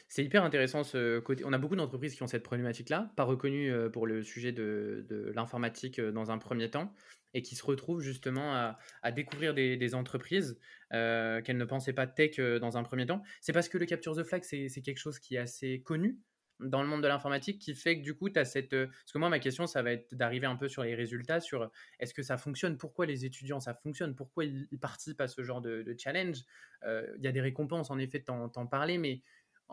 C'est 0.07 0.23
hyper 0.23 0.45
intéressant 0.45 0.85
ce 0.85 1.19
côté. 1.19 1.43
On 1.45 1.51
a 1.51 1.57
beaucoup 1.57 1.75
d'entreprises 1.75 2.15
qui 2.15 2.23
ont 2.23 2.27
cette 2.27 2.43
problématique-là, 2.43 3.11
pas 3.17 3.25
reconnues 3.25 3.69
pour 3.91 4.07
le 4.07 4.23
sujet 4.23 4.53
de, 4.53 5.05
l'informatique 5.35 5.99
dans 5.99 6.31
un 6.31 6.37
premier 6.37 6.69
temps, 6.69 6.93
et 7.33 7.41
qui 7.41 7.55
se 7.55 7.65
retrouvent 7.65 7.99
justement 7.99 8.53
à, 9.01 9.11
découvrir 9.11 9.53
des, 9.53 9.95
entreprises 9.95 10.57
qu'elles 10.89 11.57
ne 11.57 11.65
pensaient 11.65 11.91
pas 11.91 12.07
tech 12.07 12.39
dans 12.39 12.77
un 12.77 12.83
premier 12.83 13.05
temps. 13.05 13.21
C'est 13.41 13.51
parce 13.51 13.67
que 13.67 13.77
le 13.77 13.85
Capture 13.85 14.15
the 14.15 14.23
Flag, 14.23 14.43
c'est 14.45 14.81
quelque 14.81 14.99
chose 14.99 15.19
qui 15.19 15.35
est 15.35 15.39
assez 15.39 15.81
connu 15.81 16.17
dans 16.63 16.81
le 16.81 16.87
monde 16.87 17.03
de 17.03 17.07
l'informatique 17.07 17.59
qui 17.59 17.75
fait 17.75 17.97
que 17.97 18.03
du 18.03 18.15
coup, 18.15 18.29
tu 18.29 18.39
as 18.39 18.45
cette... 18.45 18.71
Parce 18.71 19.11
que 19.11 19.17
moi, 19.17 19.29
ma 19.29 19.39
question, 19.39 19.67
ça 19.67 19.81
va 19.81 19.91
être 19.91 20.15
d'arriver 20.15 20.47
un 20.47 20.55
peu 20.55 20.67
sur 20.67 20.83
les 20.83 20.95
résultats, 20.95 21.39
sur 21.39 21.69
est-ce 21.99 22.13
que 22.13 22.23
ça 22.23 22.37
fonctionne, 22.37 22.77
pourquoi 22.77 23.05
les 23.05 23.25
étudiants, 23.25 23.59
ça 23.59 23.73
fonctionne, 23.73 24.15
pourquoi 24.15 24.45
ils, 24.45 24.67
participent 24.79 25.21
à 25.21 25.27
ce 25.27 25.43
genre 25.43 25.61
de, 25.61 25.95
challenge? 25.97 26.43
Il 26.83 27.21
y 27.21 27.27
a 27.27 27.31
des 27.31 27.41
récompenses, 27.41 27.91
en 27.91 27.97
effet, 27.97 28.19
t'en 28.21 28.67
parler, 28.67 28.97
mais 28.97 29.21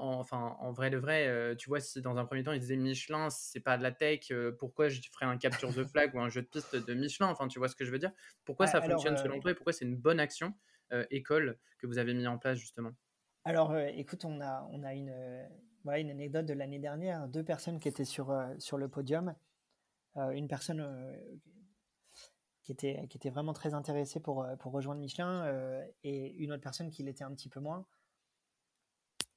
enfin, 0.00 0.56
en 0.60 0.72
vrai 0.72 0.90
de 0.90 0.96
vrai, 0.96 1.26
euh, 1.28 1.54
tu 1.54 1.68
vois, 1.68 1.80
si 1.80 2.00
dans 2.00 2.16
un 2.16 2.24
premier 2.24 2.42
temps 2.42 2.52
ils 2.52 2.60
disaient 2.60 2.76
Michelin, 2.76 3.30
c'est 3.30 3.60
pas 3.60 3.76
de 3.76 3.82
la 3.82 3.92
tech, 3.92 4.30
euh, 4.30 4.52
pourquoi 4.52 4.88
je 4.88 5.00
ferais 5.12 5.26
un 5.26 5.36
capture 5.36 5.74
the 5.74 5.84
flag 5.84 6.14
ou 6.14 6.20
un 6.20 6.28
jeu 6.28 6.42
de 6.42 6.46
piste 6.46 6.76
de 6.76 6.94
Michelin? 6.94 7.28
Enfin, 7.28 7.48
tu 7.48 7.58
vois 7.58 7.68
ce 7.68 7.76
que 7.76 7.84
je 7.84 7.90
veux 7.90 7.98
dire? 7.98 8.12
Pourquoi 8.44 8.66
ça 8.66 8.80
fonctionne 8.80 9.16
selon 9.16 9.36
euh, 9.36 9.40
toi 9.40 9.50
et 9.50 9.54
pourquoi 9.54 9.72
c'est 9.72 9.84
une 9.84 9.96
bonne 9.96 10.20
action 10.20 10.54
école 11.10 11.56
que 11.78 11.86
vous 11.86 11.98
avez 11.98 12.14
mis 12.14 12.26
en 12.26 12.36
place 12.36 12.58
justement? 12.58 12.90
Alors, 13.44 13.78
écoute, 13.78 14.24
on 14.24 14.40
a, 14.40 14.68
on 14.72 14.82
a 14.82 14.92
une, 14.92 15.14
voilà, 15.84 15.98
une 15.98 16.10
anecdote 16.10 16.46
de 16.46 16.52
l'année 16.52 16.78
dernière, 16.78 17.28
deux 17.28 17.44
personnes 17.44 17.78
qui 17.80 17.88
étaient 17.88 18.04
sur, 18.04 18.36
sur 18.58 18.78
le 18.78 18.88
podium, 18.88 19.34
une 20.16 20.48
personne 20.48 20.86
qui 22.62 22.72
était, 22.72 23.06
qui 23.08 23.16
était 23.16 23.30
vraiment 23.30 23.52
très 23.52 23.74
intéressée 23.74 24.20
pour, 24.20 24.46
pour 24.58 24.72
rejoindre 24.72 25.00
Michelin 25.00 25.82
et 26.04 26.34
une 26.34 26.52
autre 26.52 26.62
personne 26.62 26.90
qui 26.90 27.02
l'était 27.02 27.24
un 27.24 27.32
petit 27.34 27.48
peu 27.48 27.60
moins. 27.60 27.86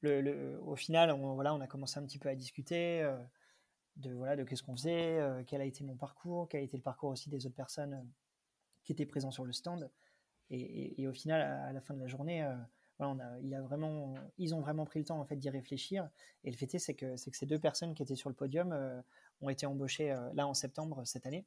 Au 0.03 0.75
final, 0.75 1.11
on, 1.11 1.33
voilà, 1.33 1.53
on 1.53 1.61
a 1.61 1.67
commencé 1.67 1.97
un 1.97 2.05
petit 2.05 2.19
peu 2.19 2.27
à 2.27 2.35
discuter 2.35 3.01
euh, 3.01 3.17
de 3.95 4.11
voilà 4.11 4.35
de 4.35 4.43
qu'est-ce 4.43 4.63
qu'on 4.63 4.75
faisait, 4.75 5.19
euh, 5.19 5.43
quel 5.47 5.61
a 5.61 5.65
été 5.65 5.83
mon 5.83 5.95
parcours, 5.95 6.49
quel 6.49 6.61
a 6.61 6.63
été 6.63 6.75
le 6.75 6.83
parcours 6.83 7.09
aussi 7.09 7.29
des 7.29 7.45
autres 7.45 7.55
personnes 7.55 7.93
euh, 7.93 8.03
qui 8.83 8.91
étaient 8.91 9.05
présents 9.05 9.31
sur 9.31 9.45
le 9.45 9.53
stand. 9.53 9.89
Et, 10.49 11.07
au 11.07 11.13
final, 11.13 11.41
à, 11.41 11.71
la 11.71 11.81
fin 11.81 11.95
de 11.95 11.99
la 11.99 12.05
journée, 12.05 12.47
voilà, 12.97 13.13
on 13.13 13.19
a, 13.19 13.61
vraiment, 13.61 14.15
ils 14.37 14.53
ont 14.53 14.61
vraiment 14.61 14.85
pris 14.85 14.99
le 14.99 15.05
temps 15.05 15.19
en 15.19 15.25
fait 15.25 15.35
d'y 15.35 15.49
réfléchir. 15.49 16.09
Et 16.43 16.51
le 16.51 16.57
fait 16.57 16.73
est, 16.75 16.79
c'est 16.79 16.93
que, 16.93 17.15
ces 17.17 17.45
deux 17.45 17.59
personnes 17.59 17.93
qui 17.95 18.03
étaient 18.03 18.15
sur 18.15 18.29
le 18.29 18.35
podium 18.35 18.77
ont 19.41 19.49
été 19.49 19.65
embauchées 19.65 20.15
là 20.33 20.47
en 20.47 20.53
septembre 20.53 21.03
cette 21.05 21.25
année. 21.25 21.45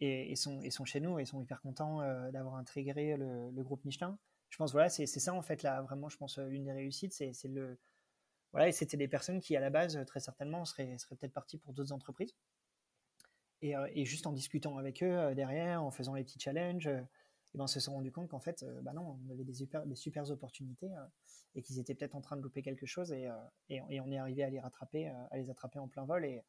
Et, 0.00 0.36
sont, 0.36 0.60
chez 0.84 1.00
nous 1.00 1.18
et 1.18 1.24
sont 1.24 1.40
hyper 1.40 1.60
contents 1.60 2.00
d'avoir 2.30 2.56
intégré 2.56 3.16
le, 3.16 3.62
groupe 3.62 3.84
Michelin. 3.84 4.18
Je 4.50 4.56
pense 4.56 4.72
voilà 4.72 4.88
c'est 4.88 5.06
ça 5.06 5.34
en 5.34 5.42
fait 5.42 5.62
là 5.62 5.82
vraiment 5.82 6.08
je 6.08 6.16
pense 6.16 6.38
une 6.38 6.64
des 6.64 6.72
réussites 6.72 7.12
c'est 7.12 7.44
le 7.44 7.78
voilà 8.52 8.68
et 8.68 8.72
c'était 8.72 8.96
des 8.96 9.08
personnes 9.08 9.40
qui 9.40 9.56
à 9.56 9.60
la 9.60 9.70
base 9.70 9.98
très 10.06 10.20
certainement 10.20 10.64
seraient, 10.64 10.96
peut-être 11.10 11.32
parties 11.32 11.58
pour 11.58 11.72
d'autres 11.72 11.92
entreprises. 11.92 12.34
Et, 13.60 13.76
euh, 13.76 13.88
juste 14.04 14.26
en 14.26 14.32
discutant 14.32 14.78
avec 14.78 15.02
eux 15.02 15.18
euh, 15.18 15.34
derrière 15.34 15.82
en 15.82 15.90
faisant 15.90 16.14
les 16.14 16.22
petits 16.24 16.38
challenges 16.38 16.88
ben 17.58 17.64
on 17.64 17.66
se 17.66 17.80
sont 17.80 17.92
rendu 17.92 18.10
compte 18.10 18.28
qu'en 18.28 18.40
fait 18.40 18.62
euh, 18.62 18.80
bah 18.82 18.92
non 18.94 19.18
on 19.26 19.32
avait 19.32 19.44
des 19.44 19.52
super 19.52 19.84
des 19.84 19.94
super 19.94 20.30
opportunités 20.30 20.90
et 21.54 21.62
qu'ils 21.62 21.78
étaient 21.78 21.94
peut-être 21.94 22.14
en 22.14 22.20
train 22.20 22.36
de 22.36 22.42
louper 22.42 22.62
quelque 22.62 22.86
chose 22.86 23.12
et, 23.12 23.28
et, 23.68 24.00
on 24.00 24.10
est 24.10 24.18
arrivé 24.18 24.42
à 24.42 24.50
les 24.50 24.60
rattraper 24.60 25.08
à 25.08 25.36
les 25.36 25.50
attraper 25.50 25.78
en 25.78 25.88
plein 25.88 26.04
vol 26.04 26.24
et, 26.24 26.42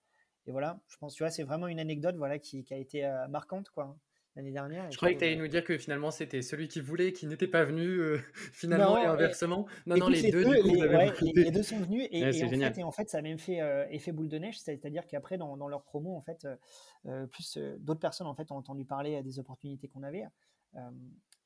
et 0.45 0.51
voilà 0.51 0.79
je 0.87 0.97
pense 0.97 1.13
tu 1.15 1.23
vois 1.23 1.31
c'est 1.31 1.43
vraiment 1.43 1.67
une 1.67 1.79
anecdote 1.79 2.15
voilà 2.15 2.39
qui, 2.39 2.63
qui 2.63 2.73
a 2.73 2.77
été 2.77 3.01
marquante 3.29 3.69
quoi 3.69 3.97
l'année 4.35 4.51
dernière. 4.51 4.89
Je 4.91 4.97
croyais 4.97 5.15
que 5.15 5.19
tu 5.19 5.25
allais 5.25 5.35
nous 5.35 5.47
dire 5.47 5.63
que 5.63 5.77
finalement 5.77 6.11
c'était 6.11 6.41
celui 6.41 6.67
qui 6.67 6.79
voulait 6.79 7.13
qui 7.13 7.27
n'était 7.27 7.47
pas 7.47 7.63
venu 7.63 7.85
euh, 7.85 8.19
finalement 8.53 8.97
et 8.97 9.05
inversement. 9.05 9.67
Non, 9.85 9.97
non, 9.97 10.07
les, 10.07 10.31
deux, 10.31 10.45
les, 11.21 11.51
deux 11.51 11.63
sont 11.63 11.79
venus 11.79 12.07
et, 12.11 12.25
en 12.25 12.31
fait, 12.31 12.77
et, 12.77 12.83
en 12.83 12.91
fait, 12.91 13.09
ça 13.09 13.19
a 13.19 13.21
même 13.21 13.39
fait 13.39 13.61
euh, 13.61 13.85
effet 13.89 14.11
boule 14.11 14.29
de 14.29 14.37
neige, 14.37 14.59
c'est-à-dire 14.59 15.05
qu'après 15.07 15.37
dans, 15.37 15.57
dans, 15.57 15.67
leur 15.67 15.83
promo 15.83 16.15
en 16.15 16.21
fait, 16.21 16.47
euh, 17.05 17.27
plus 17.27 17.57
d'autres 17.79 17.99
personnes 17.99 18.27
en 18.27 18.35
fait 18.35 18.51
ont 18.51 18.55
entendu 18.55 18.85
parler 18.85 19.21
des 19.23 19.39
opportunités 19.39 19.87
qu'on 19.87 20.03
avait 20.03 20.25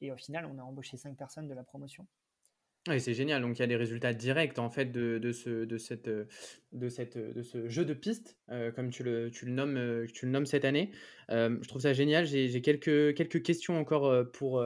et 0.01 0.12
au 0.12 0.17
final 0.17 0.45
on 0.45 0.57
a 0.59 0.63
embauché 0.63 0.97
cinq 0.97 1.17
personnes 1.17 1.47
de 1.47 1.53
la 1.53 1.63
promotion. 1.63 2.07
Oui, 2.89 2.99
c'est 2.99 3.13
génial. 3.13 3.41
Donc, 3.41 3.57
il 3.57 3.62
y 3.62 3.63
a 3.63 3.67
des 3.67 3.77
résultats 3.77 4.13
directs 4.13 4.59
en 4.59 4.69
fait 4.69 4.91
de, 4.91 5.17
de 5.17 5.31
ce, 5.31 5.63
de, 5.63 5.77
cette, 5.77 6.09
de, 6.73 6.89
cette, 6.89 7.17
de 7.17 7.41
ce 7.41 7.69
jeu 7.69 7.86
de 7.86 7.93
piste, 7.93 8.38
euh, 8.49 8.73
comme 8.73 8.89
tu 8.89 9.03
le, 9.03 9.31
tu, 9.31 9.45
le 9.45 9.53
nommes, 9.53 9.77
euh, 9.77 10.05
tu 10.13 10.25
le 10.25 10.33
nommes 10.33 10.45
cette 10.45 10.65
année. 10.65 10.91
Euh, 11.29 11.57
je 11.62 11.67
trouve 11.69 11.81
ça 11.81 11.93
génial. 11.93 12.25
J'ai 12.25 12.62
quelques, 12.62 13.15
quelques, 13.15 13.41
questions 13.41 13.79
encore 13.79 14.29
pour, 14.33 14.62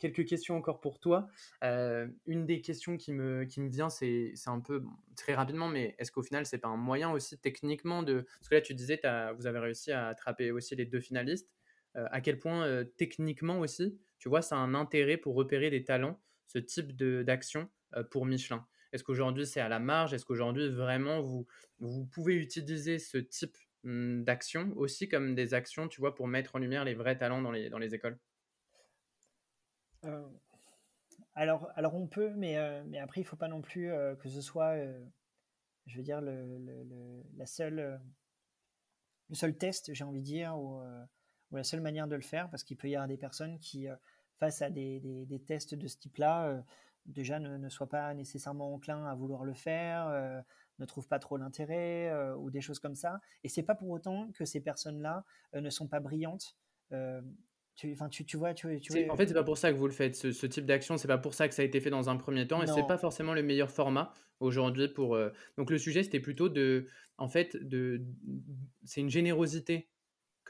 quelques 0.00 0.26
questions 0.26 0.56
encore 0.56 0.80
pour 0.80 0.98
toi. 0.98 1.28
une 1.62 2.44
des 2.44 2.60
questions 2.60 2.96
qui 2.96 3.12
me, 3.12 3.44
qui 3.44 3.60
me 3.60 3.68
vient, 3.68 3.88
c'est 3.88 4.34
un 4.46 4.58
peu 4.58 4.82
très 5.14 5.34
rapidement, 5.34 5.68
mais 5.68 5.94
est-ce 6.00 6.10
qu'au 6.10 6.24
final, 6.24 6.46
c'est 6.46 6.58
pas 6.58 6.68
un 6.68 6.76
moyen 6.76 7.12
aussi 7.12 7.38
techniquement 7.38 8.02
de. 8.02 8.26
Parce 8.40 8.48
que 8.48 8.56
là, 8.56 8.60
tu 8.62 8.74
disais, 8.74 9.06
as, 9.06 9.32
vous 9.34 9.46
avez 9.46 9.60
réussi 9.60 9.92
à 9.92 10.08
attraper 10.08 10.50
aussi 10.50 10.74
les 10.74 10.86
deux 10.86 11.00
finalistes. 11.00 11.48
À 11.94 12.20
quel 12.20 12.38
point 12.38 12.84
techniquement 12.96 13.58
aussi, 13.60 13.98
tu 14.18 14.28
vois, 14.28 14.42
ça 14.42 14.56
a 14.56 14.58
un 14.58 14.74
intérêt 14.74 15.16
pour 15.16 15.34
repérer 15.34 15.70
des 15.70 15.82
talents 15.82 16.20
ce 16.46 16.58
type 16.58 16.96
d'action 16.96 17.70
euh, 17.94 18.02
pour 18.02 18.26
Michelin. 18.26 18.66
Est-ce 18.92 19.04
qu'aujourd'hui 19.04 19.46
c'est 19.46 19.60
à 19.60 19.68
la 19.68 19.78
marge? 19.78 20.12
Est-ce 20.12 20.24
qu'aujourd'hui 20.24 20.68
vraiment 20.68 21.22
vous, 21.22 21.46
vous 21.78 22.04
pouvez 22.06 22.34
utiliser 22.34 22.98
ce 22.98 23.18
type 23.18 23.56
mmh, 23.84 24.24
d'action 24.24 24.72
aussi 24.76 25.08
comme 25.08 25.34
des 25.34 25.54
actions, 25.54 25.86
tu 25.86 26.00
vois, 26.00 26.14
pour 26.14 26.26
mettre 26.26 26.56
en 26.56 26.58
lumière 26.58 26.84
les 26.84 26.94
vrais 26.94 27.16
talents 27.16 27.40
dans 27.40 27.52
les, 27.52 27.70
dans 27.70 27.78
les 27.78 27.94
écoles? 27.94 28.18
Euh, 30.04 30.28
alors, 31.34 31.70
alors 31.76 31.94
on 31.94 32.08
peut, 32.08 32.30
mais, 32.30 32.58
euh, 32.58 32.82
mais 32.86 32.98
après 32.98 33.20
il 33.20 33.24
faut 33.24 33.36
pas 33.36 33.48
non 33.48 33.62
plus 33.62 33.90
que 34.18 34.28
ce 34.28 34.40
soit, 34.40 34.76
je 35.86 35.96
veux 35.96 36.02
dire, 36.02 36.20
le, 36.20 36.58
le, 36.58 37.22
la 37.36 37.46
seule, 37.46 38.00
le 39.28 39.34
seul 39.34 39.56
test, 39.56 39.94
j'ai 39.94 40.04
envie 40.04 40.20
de 40.20 40.24
dire, 40.24 40.58
ou, 40.58 40.82
ou, 41.50 41.56
la 41.56 41.64
seule 41.64 41.80
manière 41.80 42.08
de 42.08 42.16
le 42.16 42.22
faire, 42.22 42.48
parce 42.50 42.62
qu'il 42.62 42.76
peut 42.76 42.88
y 42.88 42.94
avoir 42.94 43.08
des 43.08 43.16
personnes 43.16 43.58
qui 43.58 43.88
face 44.40 44.62
à 44.62 44.70
des, 44.70 45.00
des, 45.00 45.38
tests 45.38 45.74
de 45.74 45.86
ce 45.86 45.98
type-là, 45.98 46.48
euh, 46.48 46.60
déjà 47.04 47.38
ne, 47.38 47.58
ne 47.58 47.68
soient 47.68 47.88
pas 47.88 48.12
nécessairement 48.14 48.74
enclins 48.74 49.06
à 49.06 49.14
vouloir 49.14 49.44
le 49.44 49.52
faire, 49.52 50.08
euh, 50.08 50.40
ne 50.78 50.86
trouvent 50.86 51.06
pas 51.06 51.18
trop 51.18 51.36
l'intérêt 51.36 52.08
euh, 52.08 52.34
ou 52.36 52.50
des 52.50 52.62
choses 52.62 52.78
comme 52.78 52.94
ça. 52.94 53.20
Et 53.44 53.48
c'est 53.48 53.62
pas 53.62 53.74
pour 53.74 53.90
autant 53.90 54.32
que 54.32 54.46
ces 54.46 54.60
personnes-là 54.60 55.24
ne 55.54 55.70
sont 55.70 55.86
pas 55.86 56.00
brillantes. 56.00 56.56
Tu, 57.76 57.96
tu, 58.10 58.24
tu, 58.26 58.36
vois, 58.36 58.52
tu, 58.52 58.80
tu 58.80 59.10
En 59.10 59.16
fait, 59.16 59.28
c'est 59.28 59.34
pas 59.34 59.44
pour 59.44 59.56
ça 59.56 59.72
que 59.72 59.76
vous 59.76 59.86
le 59.86 59.92
faites. 59.92 60.16
Ce, 60.16 60.46
type 60.46 60.66
d'action, 60.66 60.96
c'est 60.96 61.08
pas 61.08 61.18
pour 61.18 61.34
ça 61.34 61.48
que 61.48 61.54
ça 61.54 61.62
a 61.62 61.64
été 61.64 61.80
fait 61.80 61.90
dans 61.90 62.10
un 62.10 62.16
premier 62.16 62.46
temps, 62.46 62.62
et 62.62 62.66
c'est 62.66 62.86
pas 62.86 62.98
forcément 62.98 63.34
le 63.34 63.42
meilleur 63.42 63.70
format 63.70 64.12
aujourd'hui 64.40 64.88
pour. 64.88 65.18
Donc 65.56 65.70
le 65.70 65.78
sujet, 65.78 66.02
c'était 66.02 66.20
plutôt 66.20 66.48
de, 66.48 66.88
en 67.18 67.28
fait, 67.28 67.56
de, 67.56 68.02
c'est 68.84 69.00
une 69.00 69.10
générosité 69.10 69.88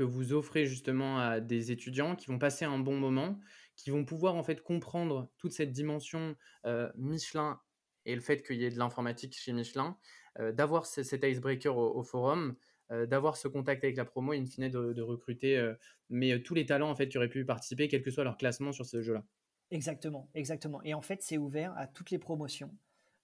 que 0.00 0.04
vous 0.04 0.32
offrez 0.32 0.64
justement 0.64 1.18
à 1.18 1.40
des 1.40 1.72
étudiants 1.72 2.16
qui 2.16 2.28
vont 2.28 2.38
passer 2.38 2.64
un 2.64 2.78
bon 2.78 2.96
moment, 2.96 3.38
qui 3.76 3.90
vont 3.90 4.06
pouvoir 4.06 4.34
en 4.34 4.42
fait 4.42 4.62
comprendre 4.62 5.30
toute 5.36 5.52
cette 5.52 5.72
dimension 5.72 6.36
euh, 6.64 6.90
Michelin 6.96 7.60
et 8.06 8.14
le 8.14 8.22
fait 8.22 8.42
qu'il 8.42 8.56
y 8.56 8.64
ait 8.64 8.70
de 8.70 8.78
l'informatique 8.78 9.36
chez 9.36 9.52
Michelin, 9.52 9.98
euh, 10.38 10.52
d'avoir 10.52 10.86
cet 10.86 11.22
icebreaker 11.22 11.76
au, 11.76 12.02
forum, 12.02 12.56
euh, 12.90 13.04
d'avoir 13.04 13.36
ce 13.36 13.46
contact 13.46 13.84
avec 13.84 13.98
la 13.98 14.06
promo 14.06 14.32
et 14.32 14.38
in 14.38 14.46
fine 14.46 14.70
de, 14.70 15.02
recruter 15.02 15.74
mais 16.08 16.40
tous 16.40 16.54
les 16.54 16.64
talents 16.64 16.88
en 16.88 16.96
fait 16.96 17.10
qui 17.10 17.18
auraient 17.18 17.28
pu 17.28 17.44
participer, 17.44 17.86
quel 17.86 18.00
que 18.00 18.10
soit 18.10 18.24
leur 18.24 18.38
classement 18.38 18.72
sur 18.72 18.86
ce 18.86 19.02
jeu-là. 19.02 19.22
Exactement, 19.70 20.30
exactement. 20.32 20.82
Et 20.82 20.94
en 20.94 21.02
fait, 21.02 21.20
c'est 21.22 21.36
ouvert 21.36 21.76
à 21.76 21.86
toutes 21.86 22.10
les 22.10 22.18
promotions 22.18 22.74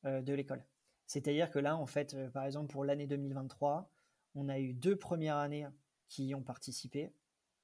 de 0.05 0.35
l'école. 0.35 0.63
C'est-à-dire 1.07 1.51
que 1.51 1.59
là, 1.59 1.75
en 1.75 1.87
fait, 1.87 2.15
par 2.35 2.45
exemple, 2.45 2.71
pour 2.71 2.85
l'année 2.85 3.07
2023, 3.07 3.91
on 4.35 4.51
a 4.51 4.59
eu 4.59 4.75
deux 4.75 4.97
premières 4.97 5.37
années 5.37 5.67
qui 6.09 6.27
y 6.27 6.35
ont 6.35 6.43
participé 6.43 7.13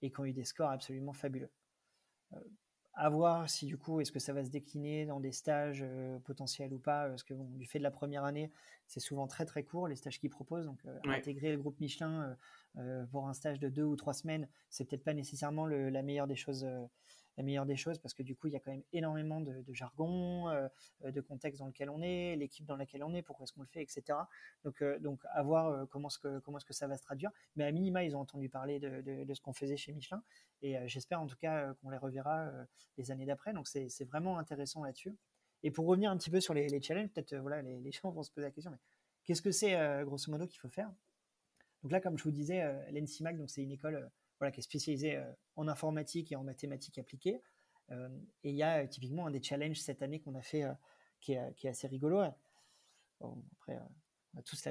et 0.03 0.11
qui 0.11 0.21
ont 0.21 0.25
eu 0.25 0.33
des 0.33 0.45
scores 0.45 0.71
absolument 0.71 1.13
fabuleux 1.13 1.51
à 2.95 3.09
voir 3.09 3.49
si 3.49 3.67
du 3.67 3.79
coup, 3.79 4.01
est-ce 4.01 4.13
que 4.13 4.19
ça 4.19 4.33
va 4.33 4.45
se 4.45 4.51
décliner 4.51 5.07
dans 5.07 5.21
des 5.21 5.33
stages 5.33 5.83
euh, 5.83 6.19
potentiels 6.21 6.75
ou 6.75 6.79
pas, 6.79 7.09
parce 7.09 7.23
que 7.23 7.33
bon, 7.33 7.49
du 7.57 7.67
fait 7.67 7.79
de 7.79 7.83
la 7.83 7.91
première 7.91 8.25
année, 8.25 8.53
c'est 8.87 9.01
souvent 9.01 9.27
très 9.27 9.47
très 9.47 9.63
court 9.63 9.89
les 9.89 9.97
stages 9.97 10.21
qu'ils 10.21 10.31
proposent. 10.31 10.67
Donc, 10.67 10.85
euh, 10.85 10.99
intégrer 11.05 11.53
le 11.53 11.59
groupe 11.59 11.81
Michelin 11.81 12.37
euh, 12.77 13.07
pour 13.07 13.29
un 13.29 13.33
stage 13.33 13.59
de 13.59 13.69
deux 13.69 13.85
ou 13.85 13.97
trois 13.97 14.13
semaines, 14.13 14.47
c'est 14.69 14.85
peut-être 14.85 15.05
pas 15.05 15.15
nécessairement 15.15 15.67
la 15.67 16.03
meilleure 16.03 16.27
des 16.27 16.37
choses 16.37 16.67
la 17.37 17.43
meilleure 17.43 17.67
des 17.67 17.77
choses 17.77 17.99
parce 17.99 18.15
que 18.15 18.23
du 18.23 18.37
coup, 18.37 18.49
il 18.49 18.53
y 18.53 18.57
a 18.57 18.61
quand 18.61 18.71
même 18.71 18.83
énormément 18.93 19.41
de, 19.41 19.65
jargon, 19.73 20.49
euh, 20.51 20.69
de 21.05 21.21
contexte 21.21 21.61
dans 21.61 21.67
lequel 21.67 21.91
on 21.91 22.03
est, 22.03 22.37
l'équipe 22.37 22.67
dans 22.67 22.77
laquelle 22.77 23.03
on 23.05 23.15
est, 23.15 23.23
pourquoi 23.23 23.45
est-ce 23.45 23.53
qu'on 23.53 23.63
le 23.63 23.69
fait, 23.69 23.83
etc. 23.83 24.19
Donc, 24.65 24.83
euh, 24.83 24.99
donc 24.99 25.21
à 25.31 25.43
voir 25.43 25.69
euh, 25.69 25.87
comment 25.87 26.09
est-ce 26.09 26.19
que 26.19 26.67
que 26.67 26.73
ça 26.75 26.87
va 26.87 26.97
se 26.97 27.03
traduire. 27.03 27.31
Mais 27.57 27.65
à 27.65 27.73
minima, 27.73 28.05
ils 28.05 28.17
ont 28.17 28.21
entendu 28.21 28.49
parler 28.49 28.79
de, 28.79 29.01
de, 29.01 29.35
ce 29.35 29.41
qu'on 29.41 29.53
faisait 29.53 29.77
chez 29.77 29.93
Michelin 29.93 30.23
et 30.61 30.77
j'espère 30.87 31.21
en 31.21 31.27
tout 31.27 31.37
cas 31.37 31.75
qu'on 31.75 31.91
les 31.91 31.97
reverra 31.97 32.51
les 32.97 33.11
années 33.11 33.27
d'après. 33.27 33.53
Donc, 33.53 33.67
c'est 33.67 34.05
vraiment 34.05 34.39
intéressant 34.39 34.85
là-dessus. 34.85 35.17
Et 35.65 35.71
pour 35.71 35.87
revenir 35.87 36.11
un 36.11 36.17
petit 36.17 36.31
peu 36.31 36.41
sur 36.41 36.55
les, 36.55 36.69
les 36.69 36.81
challenges, 36.81 37.11
peut-être 37.11 37.35
voilà, 37.37 37.63
les, 37.63 37.81
les, 37.81 37.93
gens 37.93 38.11
vont 38.11 38.23
se 38.23 38.31
poser 38.31 38.47
la 38.47 38.51
question, 38.53 38.71
mais 38.71 38.79
qu'est-ce 39.25 39.43
que 39.43 39.51
c'est 39.51 39.77
grosso 40.05 40.31
modo 40.31 40.47
qu'il 40.47 40.61
faut 40.61 40.69
faire? 40.69 40.93
Donc 41.83 41.91
là, 41.91 42.01
comme 42.01 42.17
je 42.17 42.23
vous 42.23 42.31
disais, 42.31 42.63
donc 43.35 43.51
c'est 43.51 43.63
une 43.63 43.73
école 43.73 44.09
voilà, 44.43 44.51
qui 44.51 44.59
est 44.59 44.65
spécialisé 44.65 45.15
euh, 45.15 45.33
en 45.55 45.69
informatique 45.69 46.33
et 46.33 46.37
en 46.37 46.43
mathématiques 46.43 46.99
appliquées. 46.99 47.41
et 48.43 48.51
il 48.51 48.57
y 48.57 48.65
a 48.65 48.85
typiquement 48.89 49.29
un 49.29 49.31
des 49.31 49.41
challenges 49.41 49.81
cette 49.81 50.03
année 50.03 50.19
qu'on 50.19 50.35
a 50.35 50.43
fait 50.43 50.65
qui 51.21 51.35
est, 51.35 51.55
qui, 51.55 51.69
est, 51.69 51.71
assez 51.71 51.87
rigolo. 51.87 52.21
après, 52.21 53.79
on 54.35 54.39
a 54.39 54.43
tous 54.43 54.67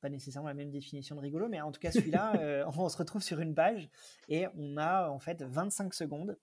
pas 0.00 0.08
nécessairement 0.08 0.48
la 0.48 0.54
même 0.54 0.70
définition 0.70 1.14
de 1.14 1.20
rigolo, 1.20 1.48
mais 1.48 1.60
en 1.60 1.70
tout 1.70 1.78
cas 1.78 1.92
celui-là, 1.92 2.66
on 2.76 2.88
se 2.88 2.96
retrouve 2.96 3.22
sur 3.22 3.38
une 3.38 3.54
page 3.54 3.88
et 4.28 4.46
on 4.56 4.76
a 4.76 5.08
en 5.08 5.20
fait 5.20 5.42
25 5.42 5.94
secondes 5.94 6.36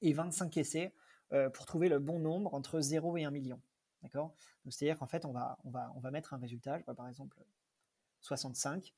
et 0.00 0.12
25 0.12 0.56
essais 0.58 0.94
pour 1.54 1.66
trouver 1.66 1.88
le 1.88 1.98
bon 1.98 2.20
nombre 2.20 2.54
entre 2.54 2.80
0 2.80 3.16
et 3.16 3.24
1 3.24 3.30
million. 3.30 3.60
D'accord? 4.02 4.34
C'est-à-dire 4.68 4.98
qu'en 4.98 5.06
fait, 5.06 5.24
on 5.24 5.32
va, 5.32 5.58
on, 5.64 5.70
va, 5.70 5.92
on 5.96 6.00
va 6.00 6.10
mettre 6.10 6.34
un 6.34 6.38
résultat, 6.38 6.78
je 6.78 6.84
vois 6.84 6.94
par 6.94 7.08
exemple 7.08 7.42
65. 8.20 8.94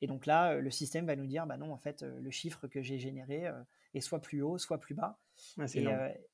Et 0.00 0.06
donc 0.06 0.26
là, 0.26 0.54
le 0.54 0.70
système 0.70 1.06
va 1.06 1.16
nous 1.16 1.26
dire, 1.26 1.46
bah 1.46 1.56
non, 1.56 1.72
en 1.72 1.78
fait, 1.78 2.02
le 2.02 2.30
chiffre 2.30 2.66
que 2.68 2.82
j'ai 2.82 2.98
généré 2.98 3.50
est 3.94 4.00
soit 4.00 4.20
plus 4.20 4.42
haut, 4.42 4.58
soit 4.58 4.78
plus 4.78 4.94
bas. 4.94 5.18
Ah, 5.58 5.64
et, 5.74 5.86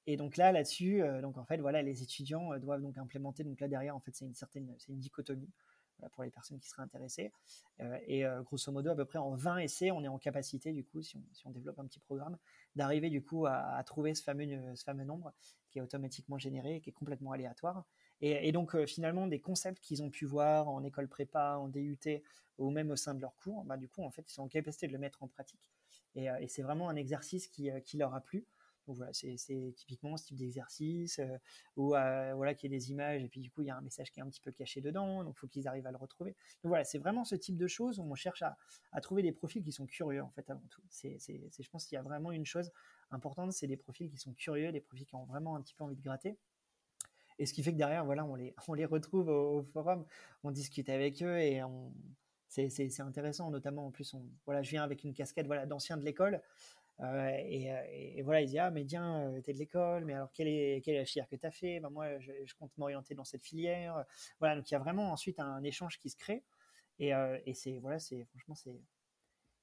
et, 0.07 0.17
donc 0.17 0.37
là, 0.37 0.53
là-dessus, 0.53 1.03
donc 1.23 1.39
en 1.39 1.45
fait, 1.45 1.59
voilà, 1.59 1.83
les 1.83 2.03
étudiants 2.03 2.57
doivent 2.59 2.83
donc 2.83 2.99
implémenter. 2.99 3.45
Donc 3.45 3.61
là 3.61 3.69
derrière, 3.69 3.95
en 3.95 4.01
fait, 4.01 4.15
c'est 4.15 4.25
une 4.25 4.35
certaine, 4.35 4.75
c'est 4.79 4.93
une 4.93 4.99
dichotomie 4.99 5.51
pour 6.11 6.25
les 6.25 6.31
personnes 6.31 6.59
qui 6.59 6.69
seraient 6.69 6.83
intéressées. 6.83 7.33
et 8.07 8.25
grosso 8.45 8.73
modo, 8.73 8.91
à 8.91 8.97
peu 8.97 9.05
près 9.05 9.19
en 9.19 9.35
20 9.35 9.59
essais, 9.59 9.91
on 9.91 10.03
est 10.03 10.09
en 10.09 10.19
capacité, 10.19 10.73
du 10.73 10.85
coup, 10.85 11.03
si 11.03 11.17
on, 11.17 11.23
si 11.33 11.47
on 11.47 11.51
développe 11.51 11.79
un 11.79 11.87
petit 11.87 12.01
programme, 12.01 12.37
d'arriver 12.75 13.11
du 13.11 13.23
coup 13.23 13.47
à, 13.47 13.77
à, 13.77 13.85
trouver 13.85 14.15
ce 14.15 14.23
fameux, 14.23 14.75
ce 14.75 14.83
fameux 14.83 15.05
nombre 15.05 15.33
qui 15.71 15.79
est 15.79 15.83
automatiquement 15.83 16.39
généré, 16.39 16.81
qui 16.81 16.91
est 16.91 16.93
complètement 16.93 17.33
aléatoire. 17.33 17.85
Et, 18.25 18.53
donc, 18.53 18.77
euh, 18.77 18.87
finalement, 18.87 19.27
des 19.27 19.41
concepts 19.41 19.81
qu'ils 19.81 20.01
ont 20.01 20.09
pu 20.09 20.27
voir 20.27 20.69
en 20.69 20.85
école 20.85 21.09
prépa, 21.09 21.57
en 21.57 21.67
DUT, 21.67 21.99
ou 22.57 22.71
même 22.71 22.93
au 22.93 22.97
sein 22.97 23.15
de 23.15 23.21
leur 23.21 23.35
cours, 23.35 23.65
bah, 23.65 23.77
du 23.77 23.89
coup, 23.89 24.05
en 24.05 24.13
fait, 24.13 24.23
ils 24.31 24.33
sont 24.33 24.45
en 24.45 24.49
capacité 24.49 24.87
de 24.87 24.93
le 24.93 24.99
mettre 24.99 25.25
en 25.25 25.29
pratique. 25.29 25.73
Et, 26.15 26.31
euh, 26.31 26.37
c'est 26.47 26.63
vraiment 26.63 26.89
un 26.89 26.95
exercice 26.95 27.49
qui, 27.49 27.69
euh, 27.69 27.81
qui, 27.81 27.97
leur 27.97 28.15
a 28.15 28.21
plu. 28.21 28.47
Donc 28.87 28.97
voilà, 28.97 29.13
c'est 29.13 29.73
typiquement 29.77 30.17
ce 30.17 30.27
type 30.27 30.37
d'exercice 30.37 31.21
où 31.77 31.91
voilà 31.91 32.53
qu'il 32.55 32.73
y 32.73 32.75
ait 32.75 32.77
des 32.77 32.91
images 32.91 33.23
et 33.23 33.29
puis 33.29 33.41
du 33.41 33.49
coup 33.49 33.63
il 33.63 33.69
y 33.69 33.71
a 33.71 33.77
un 33.77 33.81
message 33.81 34.11
qui 34.11 34.19
est 34.19 34.25
un 34.25 34.29
petit 34.29 34.41
peu 34.41 34.51
caché 34.51 34.81
dedans, 34.81 35.23
donc 35.23 35.35
il 35.37 35.39
faut 35.39 35.47
qu'ils 35.47 35.69
arrivent 35.69 35.87
à 35.87 35.93
le 35.93 35.97
retrouver. 35.99 36.33
Donc 36.65 36.71
voilà, 36.71 36.83
c'est 36.83 36.99
vraiment 36.99 37.23
ce 37.23 37.37
type 37.37 37.57
de 37.57 37.69
choses 37.69 38.01
où 38.01 38.03
on 38.03 38.17
cherche 38.17 38.43
à, 38.43 38.57
à, 38.91 39.01
trouver 39.01 39.23
des 39.23 39.31
profils 39.31 39.63
qui 39.63 39.71
sont 39.71 39.87
curieux 39.87 40.21
en 40.21 40.31
fait 40.31 40.51
avant 40.51 40.67
tout. 40.69 40.83
C'est, 40.89 41.17
je 41.21 41.71
pense 41.71 41.87
qu'il 41.87 41.95
y 41.95 41.99
a 42.01 42.03
vraiment 42.03 42.33
une 42.33 42.45
chose 42.45 42.73
importante, 43.13 43.53
c'est 43.53 43.69
des 43.69 43.77
profils 43.77 44.11
qui 44.11 44.19
sont 44.19 44.33
curieux, 44.33 44.73
des 44.73 44.81
profils 44.81 45.07
qui 45.07 45.15
ont 45.15 45.27
vraiment 45.27 45.55
un 45.55 45.63
petit 45.63 45.75
peu 45.75 45.85
envie 45.85 45.95
de 45.95 46.03
gratter. 46.03 46.37
Et 47.43 47.47
ce 47.47 47.53
qui 47.53 47.65
fait 47.65 47.73
que 47.73 47.77
derrière, 47.77 48.05
voilà, 48.05 48.25
on 48.25 48.37
les, 48.37 48.55
on 48.69 48.75
les 48.75 48.85
retrouve 48.85 49.29
au, 49.29 49.65
forum, 49.73 50.07
on 50.45 50.53
discute 50.53 50.89
avec 50.89 51.23
eux 51.23 51.39
et 51.41 51.61
c'est, 52.47 53.01
intéressant, 53.01 53.51
notamment 53.51 53.87
en 53.87 53.91
plus, 53.91 54.15
voilà, 54.47 54.63
je 54.63 54.71
viens 54.71 54.85
avec 54.85 55.03
une 55.03 55.13
casquette 55.13 55.47
voilà, 55.47 55.67
d'ancien 55.67 55.97
de 55.97 56.05
l'école. 56.05 56.41
Euh, 57.01 57.05
euh, 57.05 57.83
et, 57.91 58.23
voilà, 58.23 58.43
il 58.43 58.49
dit 58.49 58.59
Ah, 58.59 58.71
mais 58.71 58.85
tiens, 58.85 59.33
euh, 59.33 59.41
t'es 59.41 59.53
de 59.53 59.59
l'école, 59.59 60.05
mais 60.05 60.13
alors 60.13 60.31
quelle 60.31 60.47
est, 60.47 60.83
quelle 60.85 60.97
la 60.97 61.05
filière 61.05 61.29
que 61.29 61.35
tu 61.35 61.45
as 61.45 61.51
fait? 61.51 61.81
Ben, 61.81 61.91
Moi, 61.91 62.21
je, 62.21 62.55
compte 62.61 62.71
m'orienter 62.77 63.17
dans 63.17 63.25
cette 63.25 63.43
filière. 63.43 64.05
Voilà, 64.39 64.55
donc 64.55 64.71
il 64.71 64.75
y 64.75 64.77
a 64.77 64.79
vraiment 64.79 65.11
ensuite 65.11 65.41
un 65.41 65.65
échange 65.65 65.99
qui 65.99 66.11
se 66.11 66.17
crée. 66.17 66.45
Et, 67.01 67.11
et 67.47 67.55
c'est, 67.55 67.81
voilà, 67.81 67.99
c'est, 67.99 68.25
franchement, 68.27 68.55
c'est, 68.55 68.81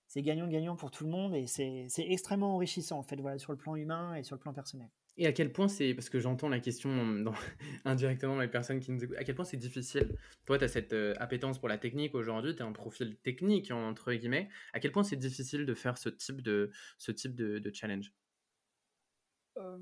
c'est 0.07 0.21
gagnant-gagnant 0.21 0.75
pour 0.75 0.91
tout 0.91 1.05
le 1.05 1.11
monde 1.11 1.33
et 1.33 1.47
c'est, 1.47 1.87
extrêmement 1.99 2.55
enrichissant, 2.55 2.99
en 2.99 3.03
fait, 3.03 3.15
voilà, 3.21 3.37
sur 3.37 3.53
le 3.53 3.57
plan 3.57 3.75
humain 3.75 4.15
et 4.15 4.23
sur 4.23 4.35
le 4.35 4.41
plan 4.41 4.51
personnel. 4.51 4.89
Et 5.21 5.27
à 5.27 5.33
quel 5.33 5.51
point 5.51 5.67
c'est, 5.67 5.93
parce 5.93 6.09
que 6.09 6.21
j'entends 6.21 6.47
la 6.47 6.61
question 6.61 6.89
indirectement 7.85 8.35
dans 8.35 8.41
les 8.41 8.47
personnes 8.47 8.79
qui 8.79 8.89
nous 8.89 9.03
écoutent, 9.03 9.17
à 9.17 9.25
quel 9.25 9.35
point 9.35 9.43
c'est 9.43 9.57
difficile. 9.57 10.15
Toi, 10.45 10.57
tu 10.57 10.63
as 10.63 10.69
cette 10.69 10.93
euh, 10.93 11.13
appétence 11.17 11.59
pour 11.59 11.67
la 11.67 11.77
technique 11.77 12.15
aujourd'hui, 12.15 12.55
tu 12.55 12.63
as 12.63 12.65
un 12.65 12.71
profil 12.71 13.17
technique, 13.17 13.69
entre 13.69 14.13
guillemets. 14.13 14.47
À 14.71 14.79
quel 14.79 14.93
point 14.93 15.03
c'est 15.03 15.17
difficile 15.17 15.65
de 15.65 15.73
faire 15.73 15.97
ce 15.97 16.07
type 16.07 16.41
de, 16.41 16.71
ce 16.97 17.11
type 17.11 17.35
de, 17.35 17.69
challenge? 17.73 18.13
Euh, 19.57 19.77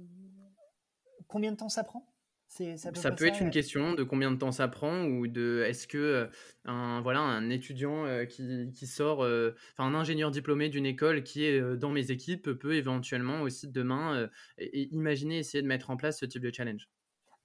Combien 1.28 1.52
de 1.52 1.58
temps 1.58 1.70
ça 1.70 1.84
prend? 1.84 2.12
Ça 2.48 3.12
peut 3.12 3.28
être 3.28 3.42
une 3.42 3.52
question 3.52 3.94
de 3.94 4.04
combien 4.04 4.32
de 4.32 4.38
temps 4.38 4.52
ça 4.52 4.68
prend 4.68 5.04
ou 5.04 5.28
de 5.28 5.64
est-ce 5.68 5.88
que 5.88 5.98
euh, 5.98 6.28
un, 6.66 7.02
voilà, 7.02 7.20
un 7.20 7.50
étudiant 7.50 8.06
euh, 8.06 8.26
qui, 8.26 8.72
qui 8.74 8.88
sort, 8.88 9.24
euh, 9.24 9.56
enfin 9.74 9.90
un 9.90 9.96
ingénieur 9.96 10.32
diplômé 10.32 10.70
d'une 10.70 10.86
école 10.86 11.24
qui 11.24 11.44
est 11.44 11.62
dans 11.78 11.92
mes 11.92 12.12
équipes 12.12 12.52
peut 12.54 12.76
éventuellement 12.76 13.42
aussi 13.42 13.68
demain 13.68 14.30
et 14.58 14.84
imaginer 14.94 15.40
essayer 15.40 15.62
de 15.62 15.68
mettre 15.68 15.90
en 15.90 15.98
place 15.98 16.20
ce 16.20 16.26
type 16.26 16.42
de 16.42 16.54
challenge. 16.54 16.90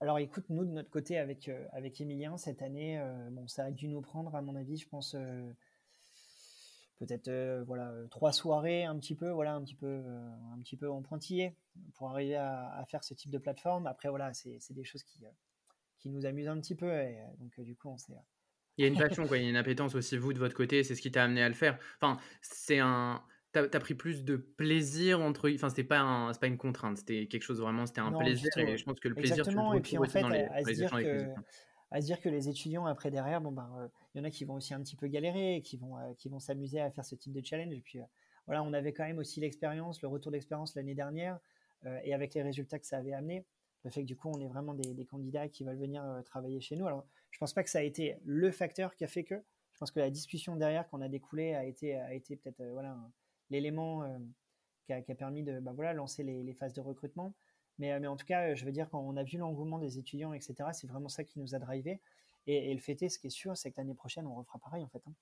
Alors 0.00 0.18
écoute, 0.18 0.44
nous 0.48 0.64
de 0.64 0.70
notre 0.70 0.90
côté 0.90 1.18
avec, 1.18 1.50
avec 1.72 2.00
Emilien, 2.00 2.36
cette 2.36 2.62
année, 2.62 3.00
bon, 3.30 3.46
ça 3.46 3.64
a 3.64 3.70
dû 3.70 3.88
nous 3.88 4.00
prendre 4.00 4.34
à 4.34 4.42
mon 4.42 4.56
avis, 4.56 4.76
je 4.76 4.88
pense, 4.88 5.16
peut-être 7.06 7.28
euh, 7.28 7.64
voilà 7.66 7.90
euh, 7.90 8.06
trois 8.08 8.32
soirées 8.32 8.84
un 8.84 8.96
petit 8.96 9.16
peu 9.16 9.30
voilà 9.30 9.54
un 9.54 9.62
petit 9.62 9.74
peu 9.74 9.86
euh, 9.86 10.28
un 10.54 10.60
petit 10.60 10.76
peu 10.76 10.88
en 10.88 11.02
pointillé 11.02 11.56
pour 11.94 12.10
arriver 12.10 12.36
à, 12.36 12.84
faire 12.88 13.02
ce 13.02 13.14
type 13.14 13.30
de 13.30 13.38
plateforme. 13.38 13.86
Après 13.86 14.08
voilà 14.08 14.32
c'est 14.34 14.60
des 14.70 14.84
choses 14.84 15.02
qui 15.02 15.24
qui 15.98 16.10
nous 16.10 16.26
amusent 16.26 16.48
un 16.48 16.60
petit 16.60 16.74
peu 16.74 16.92
et 16.92 17.18
donc 17.38 17.60
du 17.60 17.74
coup 17.74 17.88
on 17.88 17.98
s'est 17.98 18.14
il 18.78 18.82
y 18.82 18.84
a 18.84 18.88
une 18.88 18.98
passion 18.98 19.26
quoi. 19.26 19.38
Il 19.38 19.44
y 19.44 19.46
a 19.46 19.50
une 19.50 19.56
appétence 19.56 19.94
aussi 19.94 20.16
vous 20.16 20.32
de 20.32 20.38
votre 20.38 20.54
côté 20.54 20.84
c'est 20.84 20.94
ce 20.94 21.02
qui 21.02 21.10
t'a 21.10 21.24
amené 21.24 21.42
à 21.42 21.48
le 21.48 21.54
faire. 21.54 21.78
Enfin 22.00 22.18
c'est 22.40 22.78
un 22.78 23.22
T'as 23.52 23.64
as 23.64 23.80
pris 23.80 23.92
plus 23.92 24.24
de 24.24 24.36
plaisir 24.36 25.20
entre 25.20 25.52
enfin 25.54 25.68
c'était 25.68 25.84
pas 25.84 26.00
un, 26.00 26.32
pas 26.32 26.46
une 26.46 26.56
contrainte 26.56 26.96
c'était 26.96 27.26
quelque 27.26 27.42
chose 27.42 27.60
vraiment 27.60 27.84
c'était 27.84 28.00
un 28.00 28.10
plaisir 28.10 28.48
et 28.56 28.78
je 28.78 28.84
pense 28.84 28.98
que 28.98 29.08
le 29.08 29.14
plaisir 29.14 29.40
Exactement. 29.40 29.72
tu 29.72 29.74
le 29.74 29.78
et 29.78 29.82
puis 29.82 29.98
en 29.98 30.04
fait 30.04 30.22
dans 30.22 30.30
les, 30.30 30.44
à, 30.44 30.64
se 30.64 30.70
dire 30.70 30.90
que, 30.90 31.26
à 31.92 32.00
se 32.00 32.06
dire 32.06 32.20
que 32.20 32.28
les 32.28 32.48
étudiants 32.48 32.86
après 32.86 33.10
derrière 33.10 33.40
bon 33.40 33.52
ben 33.52 33.90
il 34.14 34.18
y 34.18 34.20
en 34.20 34.24
a 34.24 34.30
qui 34.30 34.44
vont 34.44 34.54
aussi 34.54 34.74
un 34.74 34.80
petit 34.80 34.96
peu 34.96 35.06
galérer, 35.06 35.62
qui 35.64 35.76
vont, 35.76 35.98
euh, 35.98 36.12
qui 36.18 36.28
vont 36.28 36.38
s'amuser 36.38 36.80
à 36.80 36.90
faire 36.90 37.04
ce 37.04 37.14
type 37.14 37.32
de 37.32 37.44
challenge. 37.44 37.72
Et 37.72 37.80
puis 37.80 38.00
euh, 38.00 38.04
voilà, 38.46 38.62
on 38.62 38.72
avait 38.72 38.92
quand 38.92 39.04
même 39.04 39.18
aussi 39.18 39.40
l'expérience, 39.40 40.02
le 40.02 40.08
retour 40.08 40.32
d'expérience 40.32 40.74
l'année 40.74 40.94
dernière, 40.94 41.38
euh, 41.86 41.98
et 42.04 42.12
avec 42.12 42.34
les 42.34 42.42
résultats 42.42 42.78
que 42.78 42.86
ça 42.86 42.98
avait 42.98 43.14
amené, 43.14 43.46
le 43.84 43.90
fait 43.90 44.02
que 44.02 44.06
du 44.06 44.16
coup 44.16 44.28
on 44.28 44.40
est 44.40 44.48
vraiment 44.48 44.74
des, 44.74 45.04
candidats 45.06 45.48
qui 45.48 45.64
veulent 45.64 45.78
venir 45.78 46.04
travailler 46.24 46.60
chez 46.60 46.76
nous. 46.76 46.86
Alors 46.86 47.06
je 47.30 47.38
pense 47.38 47.52
pas 47.52 47.64
que 47.64 47.70
ça 47.70 47.78
a 47.78 47.82
été 47.82 48.16
le 48.24 48.50
facteur 48.50 48.94
qui 48.94 49.04
a 49.04 49.08
fait 49.08 49.24
que. 49.24 49.42
Je 49.72 49.78
pense 49.78 49.90
que 49.90 49.98
la 49.98 50.10
discussion 50.10 50.54
derrière 50.54 50.88
qu'on 50.88 51.00
a 51.00 51.08
découlé 51.08 51.54
a 51.54 51.64
été, 51.64 51.96
a 51.96 52.14
été 52.14 52.36
peut-être 52.36 52.62
voilà 52.72 52.96
l'élément 53.50 54.04
qui, 54.84 54.92
a, 54.92 55.02
permis 55.16 55.42
de 55.42 55.58
bah, 55.58 55.72
voilà 55.74 55.92
lancer 55.92 56.22
les, 56.22 56.54
phases 56.54 56.74
de 56.74 56.80
recrutement. 56.80 57.34
Mais, 57.78 57.98
mais, 58.00 58.06
en 58.06 58.16
tout 58.16 58.26
cas, 58.26 58.54
je 58.54 58.64
veux 58.64 58.72
dire, 58.72 58.88
quand 58.90 59.00
on 59.00 59.16
a 59.16 59.22
vu 59.22 59.38
l'engouement 59.38 59.78
des 59.78 59.98
étudiants, 59.98 60.32
etc., 60.32 60.54
c'est 60.72 60.86
vraiment 60.86 61.08
ça 61.08 61.24
qui 61.24 61.38
nous 61.38 61.54
a 61.54 61.58
drivé. 61.58 62.00
Et, 62.46 62.72
le 62.74 62.80
fait 62.80 63.00
est, 63.02 63.08
ce 63.08 63.18
qui 63.18 63.28
est 63.28 63.30
sûr, 63.30 63.56
c'est 63.56 63.70
que 63.70 63.76
l'année 63.78 63.94
prochaine, 63.94 64.26
on 64.26 64.34
refera 64.34 64.58
pareil 64.58 64.84
en 64.84 64.88
fait. 64.88 65.02
Hein. 65.06 65.12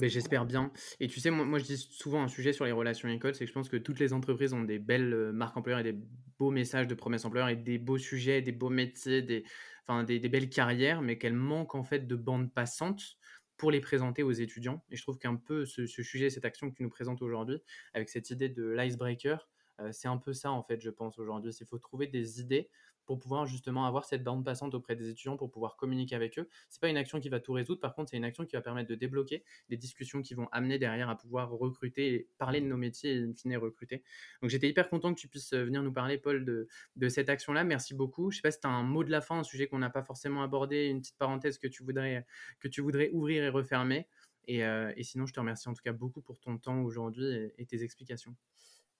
J'espère 0.00 0.46
bien. 0.46 0.72
Et 0.98 1.08
tu 1.08 1.20
sais, 1.20 1.30
moi, 1.30 1.58
je 1.58 1.64
dis 1.64 1.76
souvent 1.76 2.22
un 2.22 2.28
sujet 2.28 2.52
sur 2.52 2.64
les 2.64 2.72
relations 2.72 3.08
écoles, 3.08 3.34
c'est 3.34 3.44
que 3.44 3.48
je 3.48 3.52
pense 3.52 3.68
que 3.68 3.76
toutes 3.76 4.00
les 4.00 4.14
entreprises 4.14 4.54
ont 4.54 4.62
des 4.62 4.78
belles 4.78 5.12
euh, 5.12 5.32
marques 5.32 5.56
employeurs 5.56 5.80
et 5.80 5.92
des 5.92 5.98
beaux 6.38 6.50
messages 6.50 6.86
de 6.86 6.94
promesses 6.94 7.24
employeurs 7.26 7.50
et 7.50 7.56
des 7.56 7.78
beaux 7.78 7.98
sujets, 7.98 8.40
des 8.40 8.52
beaux 8.52 8.70
métiers, 8.70 9.20
des, 9.20 9.44
enfin, 9.86 10.02
des, 10.02 10.18
belles 10.20 10.48
carrières, 10.48 11.02
mais 11.02 11.18
qu'elles 11.18 11.34
manquent 11.34 11.74
en 11.74 11.84
fait 11.84 12.06
de 12.06 12.16
bandes 12.16 12.52
passantes 12.52 13.18
pour 13.58 13.70
les 13.70 13.80
présenter 13.80 14.22
aux 14.22 14.32
étudiants. 14.32 14.82
Et 14.90 14.96
je 14.96 15.02
trouve 15.02 15.18
qu'un 15.18 15.36
peu 15.36 15.66
ce, 15.66 15.86
sujet, 15.86 16.30
cette 16.30 16.46
action 16.46 16.70
que 16.70 16.76
tu 16.76 16.82
nous 16.82 16.90
présentes 16.90 17.20
aujourd'hui, 17.20 17.62
avec 17.92 18.08
cette 18.08 18.30
idée 18.30 18.48
de 18.48 18.64
l'icebreaker, 18.64 19.36
euh, 19.36 19.53
c'est 19.92 20.08
un 20.08 20.18
peu 20.18 20.32
ça 20.32 20.50
en 20.52 20.62
fait, 20.62 20.80
je 20.80 20.90
pense 20.90 21.18
aujourd'hui. 21.18 21.52
Il 21.60 21.66
faut 21.66 21.78
trouver 21.78 22.06
des 22.06 22.40
idées 22.40 22.68
pour 23.06 23.18
pouvoir 23.18 23.46
justement 23.46 23.86
avoir 23.86 24.04
cette 24.04 24.24
bande 24.24 24.44
passante 24.44 24.74
auprès 24.74 24.96
des 24.96 25.08
étudiants 25.10 25.36
pour 25.36 25.50
pouvoir 25.50 25.76
communiquer 25.76 26.14
avec 26.14 26.38
eux. 26.38 26.48
C'est 26.68 26.80
pas 26.80 26.88
une 26.88 26.96
action 26.96 27.20
qui 27.20 27.28
va 27.28 27.40
tout 27.40 27.52
résoudre, 27.52 27.80
par 27.80 27.94
contre, 27.94 28.10
c'est 28.10 28.16
une 28.16 28.24
action 28.24 28.44
qui 28.44 28.56
va 28.56 28.62
permettre 28.62 28.88
de 28.88 28.94
débloquer 28.94 29.44
des 29.68 29.76
discussions 29.76 30.22
qui 30.22 30.34
vont 30.34 30.48
amener 30.52 30.78
derrière 30.78 31.08
à 31.08 31.16
pouvoir 31.16 31.50
recruter 31.50 32.14
et 32.14 32.28
parler 32.38 32.60
de 32.60 32.66
nos 32.66 32.76
métiers 32.76 33.14
et 33.14 33.22
in 33.22 33.32
fine 33.34 33.56
recruter. 33.56 34.02
Donc 34.40 34.50
j'étais 34.50 34.68
hyper 34.68 34.88
content 34.88 35.14
que 35.14 35.20
tu 35.20 35.28
puisses 35.28 35.52
venir 35.52 35.82
nous 35.82 35.92
parler, 35.92 36.18
Paul, 36.18 36.44
de, 36.44 36.68
cette 37.08 37.28
action-là. 37.28 37.64
Merci 37.64 37.94
beaucoup. 37.94 38.30
Je 38.30 38.36
sais 38.36 38.42
pas 38.42 38.50
si 38.50 38.60
tu 38.60 38.66
as 38.66 38.70
un 38.70 38.82
mot 38.82 39.04
de 39.04 39.10
la 39.10 39.20
fin, 39.20 39.38
un 39.38 39.44
sujet 39.44 39.66
qu'on 39.66 39.78
n'a 39.78 39.90
pas 39.90 40.02
forcément 40.02 40.42
abordé, 40.42 40.86
une 40.86 41.00
petite 41.00 41.18
parenthèse 41.18 41.58
que 41.58 41.68
tu 41.68 41.84
voudrais, 41.84 42.26
que 42.60 42.68
tu 42.68 42.80
voudrais 42.80 43.10
ouvrir 43.12 43.44
et 43.44 43.48
refermer. 43.48 44.08
Et 44.46 45.02
sinon, 45.02 45.26
je 45.26 45.32
te 45.32 45.40
remercie 45.40 45.68
en 45.68 45.74
tout 45.74 45.82
cas 45.82 45.92
beaucoup 45.92 46.20
pour 46.20 46.38
ton 46.38 46.58
temps 46.58 46.82
aujourd'hui 46.82 47.52
et 47.58 47.66
tes 47.66 47.82
explications. 47.82 48.34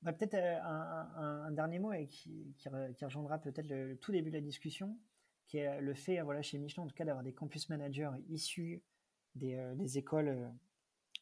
Bah, 0.05 0.13
peut-être 0.13 0.35
euh, 0.35 0.61
un, 0.63 1.51
dernier 1.53 1.79
mot 1.79 1.91
qui, 2.11 2.55
rejoindra 3.03 3.39
peut-être 3.39 3.67
le, 3.69 3.97
tout 3.97 4.13
début 4.13 4.31
de 4.31 4.37
la 4.37 4.43
discussion, 4.43 4.99
qui 5.47 5.57
est 5.59 5.81
le 5.81 5.95
fait, 5.95 6.21
voilà, 6.21 6.43
chez 6.43 6.59
Michelin 6.59 6.83
en 6.83 6.87
tout 6.87 6.95
cas, 6.95 7.07
d'avoir 7.07 7.25
des 7.25 7.33
campus 7.33 7.71
managers 7.71 8.11
issus 8.29 8.83
des, 9.35 9.55
euh, 9.55 9.75
écoles 9.95 10.29
euh, 10.29 10.49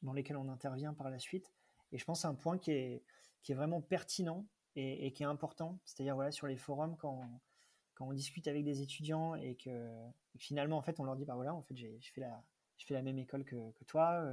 dans 0.03 0.13
lesquelles 0.13 0.37
on 0.37 0.49
intervient 0.49 0.95
par 0.95 1.11
la 1.11 1.21
suite. 1.21 1.53
Et 1.93 1.99
je 1.99 2.05
pense 2.05 2.23
c'est 2.23 2.27
un 2.27 2.35
point 2.35 2.59
qui 2.59 2.73
est, 2.73 3.05
vraiment 3.51 3.81
pertinent 3.81 4.47
et, 4.75 5.13
qui 5.13 5.23
est 5.23 5.27
important. 5.27 5.79
C'est-à-dire 5.85 6.17
voilà, 6.17 6.33
sur 6.33 6.49
les 6.49 6.57
forums, 6.57 6.97
quand, 6.97 7.23
on 8.01 8.13
discute 8.13 8.49
avec 8.49 8.65
des 8.65 8.83
étudiants 8.83 9.37
et 9.37 9.55
que, 9.55 9.93
finalement, 10.39 10.77
en 10.77 10.83
fait, 10.83 10.99
on 10.99 11.05
leur 11.05 11.15
dit, 11.15 11.25
bah 11.25 11.37
voilà, 11.37 11.55
en 11.55 11.63
fait, 11.63 11.77
j'ai 11.77 12.01
je 12.01 12.11
fais 12.11 12.95
la 12.95 13.03
même 13.03 13.19
école 13.21 13.45
que, 13.45 13.71
que 13.71 13.85
toi. 13.85 14.25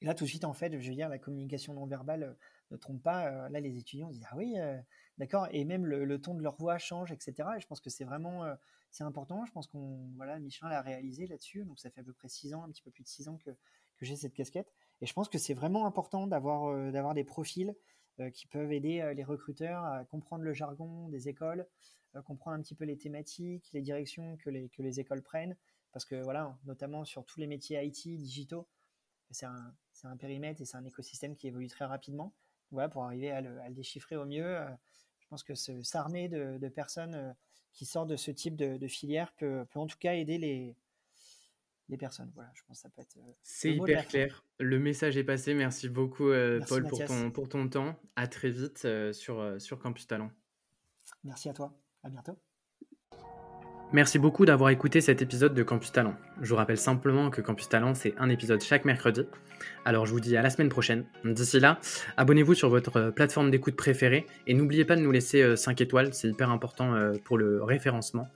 Et 0.00 0.06
là, 0.06 0.14
tout 0.14 0.24
de 0.24 0.30
suite, 0.30 0.44
en 0.46 0.54
fait, 0.54 0.80
je 0.80 0.88
veux 0.88 0.94
dire, 0.94 1.10
la 1.10 1.18
communication 1.18 1.74
non 1.74 1.84
verbale 1.84 2.38
ne 2.70 2.76
trompe 2.76 3.02
pas. 3.02 3.26
Euh, 3.26 3.48
là, 3.48 3.60
les 3.60 3.76
étudiants 3.78 4.10
disent 4.10 4.26
ah 4.30 4.36
oui, 4.36 4.54
euh, 4.56 4.78
d'accord, 5.18 5.48
et 5.50 5.64
même 5.64 5.86
le, 5.86 6.20
ton 6.20 6.34
de 6.34 6.42
leur 6.42 6.56
voix 6.56 6.78
change, 6.78 7.12
etc. 7.12 7.48
Et 7.56 7.60
je 7.60 7.66
pense 7.66 7.80
que 7.80 7.90
c'est 7.90 8.04
vraiment 8.04 8.44
euh, 8.44 8.54
c'est 8.90 9.04
important. 9.04 9.44
Je 9.46 9.52
pense 9.52 9.66
qu'on 9.66 10.10
voilà, 10.16 10.38
Michelin 10.38 10.68
l'a 10.68 10.82
réalisé 10.82 11.26
là-dessus. 11.26 11.64
Donc 11.64 11.78
ça 11.78 11.90
fait 11.90 12.00
à 12.00 12.04
peu 12.04 12.12
près 12.12 12.28
six 12.28 12.54
ans, 12.54 12.64
un 12.64 12.70
petit 12.70 12.82
peu 12.82 12.90
plus 12.90 13.02
de 13.02 13.08
six 13.08 13.28
ans 13.28 13.38
que, 13.38 13.50
que 13.50 14.04
j'ai 14.04 14.16
cette 14.16 14.34
casquette. 14.34 14.72
Et 15.00 15.06
je 15.06 15.12
pense 15.12 15.28
que 15.28 15.38
c'est 15.38 15.54
vraiment 15.54 15.86
important 15.86 16.26
d'avoir 16.26 16.92
d'avoir 16.92 17.14
des 17.14 17.24
profils 17.24 17.74
qui 18.32 18.46
peuvent 18.46 18.72
aider 18.72 19.12
les 19.16 19.24
recruteurs 19.24 19.84
à 19.84 20.04
comprendre 20.04 20.44
le 20.44 20.52
jargon 20.52 21.08
des 21.08 21.28
écoles, 21.28 21.66
comprendre 22.24 22.56
un 22.56 22.62
petit 22.62 22.76
peu 22.76 22.84
les 22.84 22.96
thématiques, 22.96 23.68
les 23.72 23.82
directions 23.82 24.36
que 24.36 24.50
les, 24.50 24.68
que 24.68 24.82
les 24.82 25.00
écoles 25.00 25.22
prennent. 25.22 25.56
Parce 25.92 26.04
que 26.04 26.22
voilà, 26.22 26.56
notamment 26.64 27.04
sur 27.04 27.24
tous 27.24 27.40
les 27.40 27.48
métiers 27.48 27.84
IT, 27.84 28.16
digitaux, 28.16 28.68
c'est 29.30 29.46
un, 29.46 29.74
un, 30.04 30.16
périmètre 30.16 30.60
et 30.60 30.64
c'est 30.64 30.76
un 30.76 30.84
écosystème 30.84 31.36
qui 31.36 31.48
évolue 31.48 31.68
très 31.68 31.84
rapidement. 31.84 32.32
Voilà, 32.74 32.88
pour 32.88 33.04
arriver 33.04 33.30
à 33.30 33.40
le, 33.40 33.58
déchiffrer 33.70 34.16
au 34.16 34.26
mieux, 34.26 34.56
je 35.18 35.26
pense 35.28 35.42
que 35.42 35.54
s'armer 35.54 36.28
de, 36.28 36.58
de, 36.58 36.68
personnes 36.68 37.34
qui 37.72 37.86
sortent 37.86 38.08
de 38.08 38.16
ce 38.16 38.30
type 38.30 38.56
de, 38.56 38.86
filière 38.88 39.32
peut, 39.32 39.64
peut, 39.70 39.80
en 39.80 39.86
tout 39.86 39.98
cas 39.98 40.14
aider 40.14 40.38
les, 40.38 40.76
les 41.88 41.96
personnes. 41.96 42.30
Voilà, 42.34 42.50
je 42.54 42.62
pense 42.64 42.78
que 42.78 42.82
ça 42.82 42.90
peut 42.90 43.02
être. 43.02 43.16
C'est 43.42 43.72
hyper 43.72 44.06
clair. 44.06 44.44
Le 44.58 44.78
message 44.78 45.16
est 45.16 45.24
passé. 45.24 45.54
Merci 45.54 45.88
beaucoup, 45.88 46.30
Paul, 46.68 46.86
pour 46.88 47.04
ton, 47.04 47.30
pour 47.30 47.48
ton 47.48 47.68
temps. 47.68 47.96
À 48.16 48.26
très 48.26 48.50
vite 48.50 48.86
sur, 49.12 49.60
sur 49.60 49.78
Campus 49.78 50.06
Talent. 50.06 50.30
Merci 51.24 51.48
à 51.48 51.54
toi. 51.54 51.74
À 52.02 52.10
bientôt. 52.10 52.38
Merci 53.92 54.18
beaucoup 54.18 54.44
d'avoir 54.44 54.70
écouté 54.70 55.00
cet 55.00 55.22
épisode 55.22 55.54
de 55.54 55.62
Campus 55.62 55.92
Talent. 55.92 56.14
Je 56.42 56.48
vous 56.48 56.56
rappelle 56.56 56.78
simplement 56.78 57.30
que 57.30 57.40
Campus 57.40 57.68
Talent, 57.68 57.94
c'est 57.94 58.14
un 58.18 58.28
épisode 58.28 58.60
chaque 58.60 58.84
mercredi. 58.84 59.22
Alors 59.84 60.04
je 60.04 60.12
vous 60.12 60.18
dis 60.18 60.36
à 60.36 60.42
la 60.42 60.50
semaine 60.50 60.68
prochaine. 60.68 61.04
D'ici 61.24 61.60
là, 61.60 61.78
abonnez-vous 62.16 62.54
sur 62.54 62.68
votre 62.68 63.10
plateforme 63.10 63.52
d'écoute 63.52 63.76
préférée 63.76 64.26
et 64.48 64.54
n'oubliez 64.54 64.84
pas 64.84 64.96
de 64.96 65.00
nous 65.00 65.12
laisser 65.12 65.56
5 65.56 65.80
étoiles, 65.80 66.12
c'est 66.12 66.28
hyper 66.28 66.50
important 66.50 66.94
pour 67.24 67.38
le 67.38 67.62
référencement. 67.62 68.26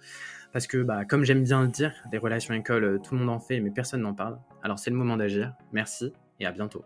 Parce 0.53 0.69
que, 0.69 0.79
bah, 0.79 1.05
comme 1.05 1.25
j'aime 1.25 1.43
bien 1.43 1.63
le 1.63 1.69
dire, 1.69 1.93
des 2.11 2.19
relations 2.19 2.55
écoles, 2.55 3.01
tout 3.03 3.15
le 3.15 3.21
monde 3.21 3.31
en 3.31 3.41
fait, 3.41 3.61
mais 3.61 3.71
personne 3.71 4.03
n'en 4.03 4.15
parle. 4.15 4.39
Alors 4.63 4.79
c'est 4.79 4.91
le 4.91 4.97
moment 4.97 5.17
d'agir. 5.17 5.55
Merci 5.73 6.13
et 6.39 6.47
à 6.47 6.53
bientôt. 6.53 6.85